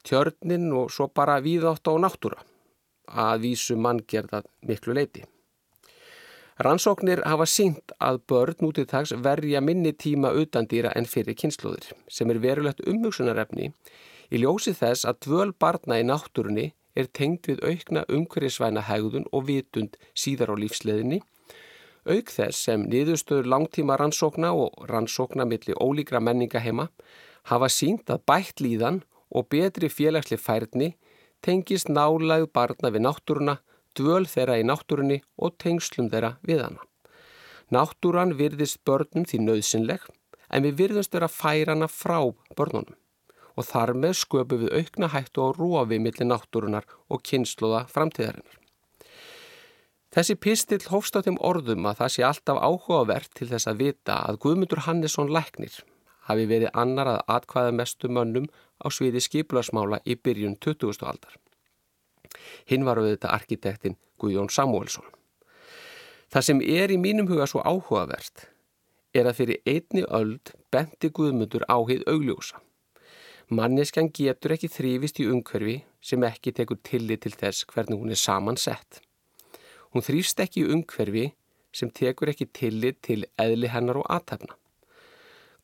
[0.05, 2.43] tjörnin og svo bara víðátt á náttúra
[3.07, 5.25] að vísu manngerða miklu leiti.
[6.57, 11.91] Rannsóknir hafa sínt að börn út í tags verja minni tíma utandýra en fyrir kynnslóðir
[12.09, 13.73] sem er verulegt umhugsunarefni
[14.33, 19.45] í ljósi þess að dvöl barna í náttúrunni er tengd við aukna umhverjusvæna hegðun og
[19.51, 21.21] vitund síðar á lífsleðinni,
[22.07, 26.87] Auk þess sem niðurstöður langtíma rannsókna og rannsókna milli ólíkra menningaheima
[27.51, 29.01] hafa sínt að bætt líðan
[29.35, 30.93] og betri félagsli færni
[31.43, 33.57] tengist nálæg barna við náttúruna,
[33.99, 36.87] dvöl þeirra í náttúrunni og tengslum þeirra við hana.
[37.75, 40.07] Náttúran virðist börnum því nöðsynleg
[40.47, 42.21] en við virðumst vera færana frá
[42.55, 42.95] börnunum
[43.57, 48.66] og þar með sköpum við aukna hættu á rófi millir náttúrunar og kynsluða framtíðarinnar.
[50.17, 54.15] Þessi pistill hófst á þeim orðum að það sé alltaf áhugavert til þess að vita
[54.25, 55.75] að Guðmundur Hannesson Læknir
[56.31, 58.47] hafi verið annar að atkvæða mestu mönnum
[58.81, 61.05] á sviði skipularsmála í byrjun 20.
[61.05, 61.37] aldar.
[62.65, 65.05] Hinn var auðvitað arkitektin Guðjón Samuelsson.
[66.33, 68.49] Það sem er í mínum huga svo áhugavert
[69.13, 72.63] er að fyrir einni öld benti Guðmundur áhið augljósa.
[73.53, 78.19] Manneskjan getur ekki þrýfist í umhverfi sem ekki tekur tillit til þess hvernig hún er
[78.19, 79.05] samansett.
[79.97, 81.23] Hún þrýfst ekki umhverfi
[81.73, 84.53] sem tekur ekki tillit til eðli hennar og aðtæfna.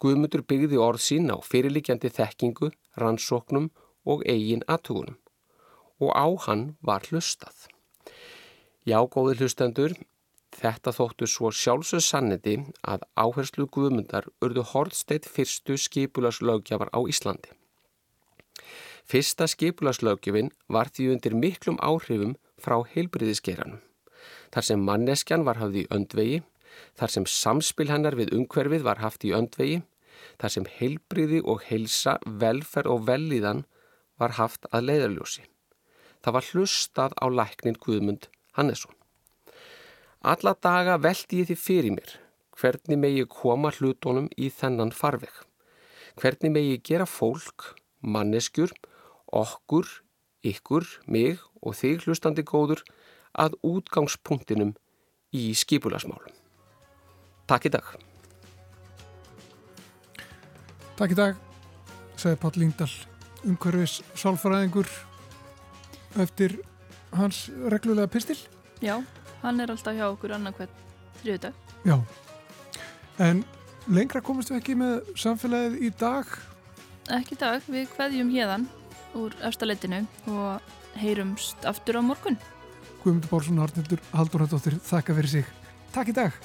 [0.00, 3.66] Guðmundur byggði orð sín á fyrirlikjandi þekkingu, rannsóknum
[4.08, 5.18] og eigin aðtugunum
[6.00, 7.68] og á hann var hlustað.
[8.88, 9.98] Já, góðir hlustendur,
[10.56, 17.52] þetta þóttu svo sjálfsög sanniti að áherslu Guðmundar urðu hortsteitt fyrstu skipulaslögjafar á Íslandi.
[19.04, 23.82] Fyrsta skipulaslögjafin var því undir miklum áhrifum frá heilbriðiskeranum.
[24.54, 26.40] Þar sem manneskjan var hafði í öndvegi,
[26.98, 29.82] þar sem samspil hennar við umhverfið var haft í öndvegi,
[30.40, 33.64] þar sem heilbriði og heilsa, velferð og velíðan
[34.20, 35.46] var haft að leiðarljósi.
[36.22, 38.94] Það var hlustað á læknin Guðmund Hannesson.
[40.22, 42.18] Alla daga veldi ég því fyrir mér
[42.62, 45.32] hvernig megi koma hlutónum í þennan farveg.
[46.20, 47.72] Hvernig megi gera fólk,
[48.04, 48.70] manneskjur,
[49.32, 49.88] okkur,
[50.46, 52.84] ykkur, mig og þig hlustandi góður
[53.38, 54.74] að útgangspunktinum
[55.32, 56.34] í skipulasmálum.
[57.48, 57.86] Takk í dag.
[60.98, 61.38] Takk í dag,
[62.20, 62.90] segði Páll Líndal,
[63.48, 64.90] umhverfis sálfræðingur
[66.22, 66.58] eftir
[67.16, 68.36] hans reglulega pistil.
[68.84, 69.00] Já,
[69.42, 70.78] hann er alltaf hjá okkur annarkvæmt
[71.22, 71.56] þriðudag.
[71.88, 71.96] Já,
[73.18, 73.42] en
[73.88, 76.30] lengra komist við ekki með samfélagið í dag.
[77.12, 78.68] Ekki í dag, við kveðjum hérðan
[79.18, 82.38] úr efstaleitinu og heyrumst aftur á morgun.
[83.02, 85.54] Guðmundur Bársson Arnildur Haldur Hættóttir, þakka fyrir sig.
[85.92, 86.42] Takk í dag.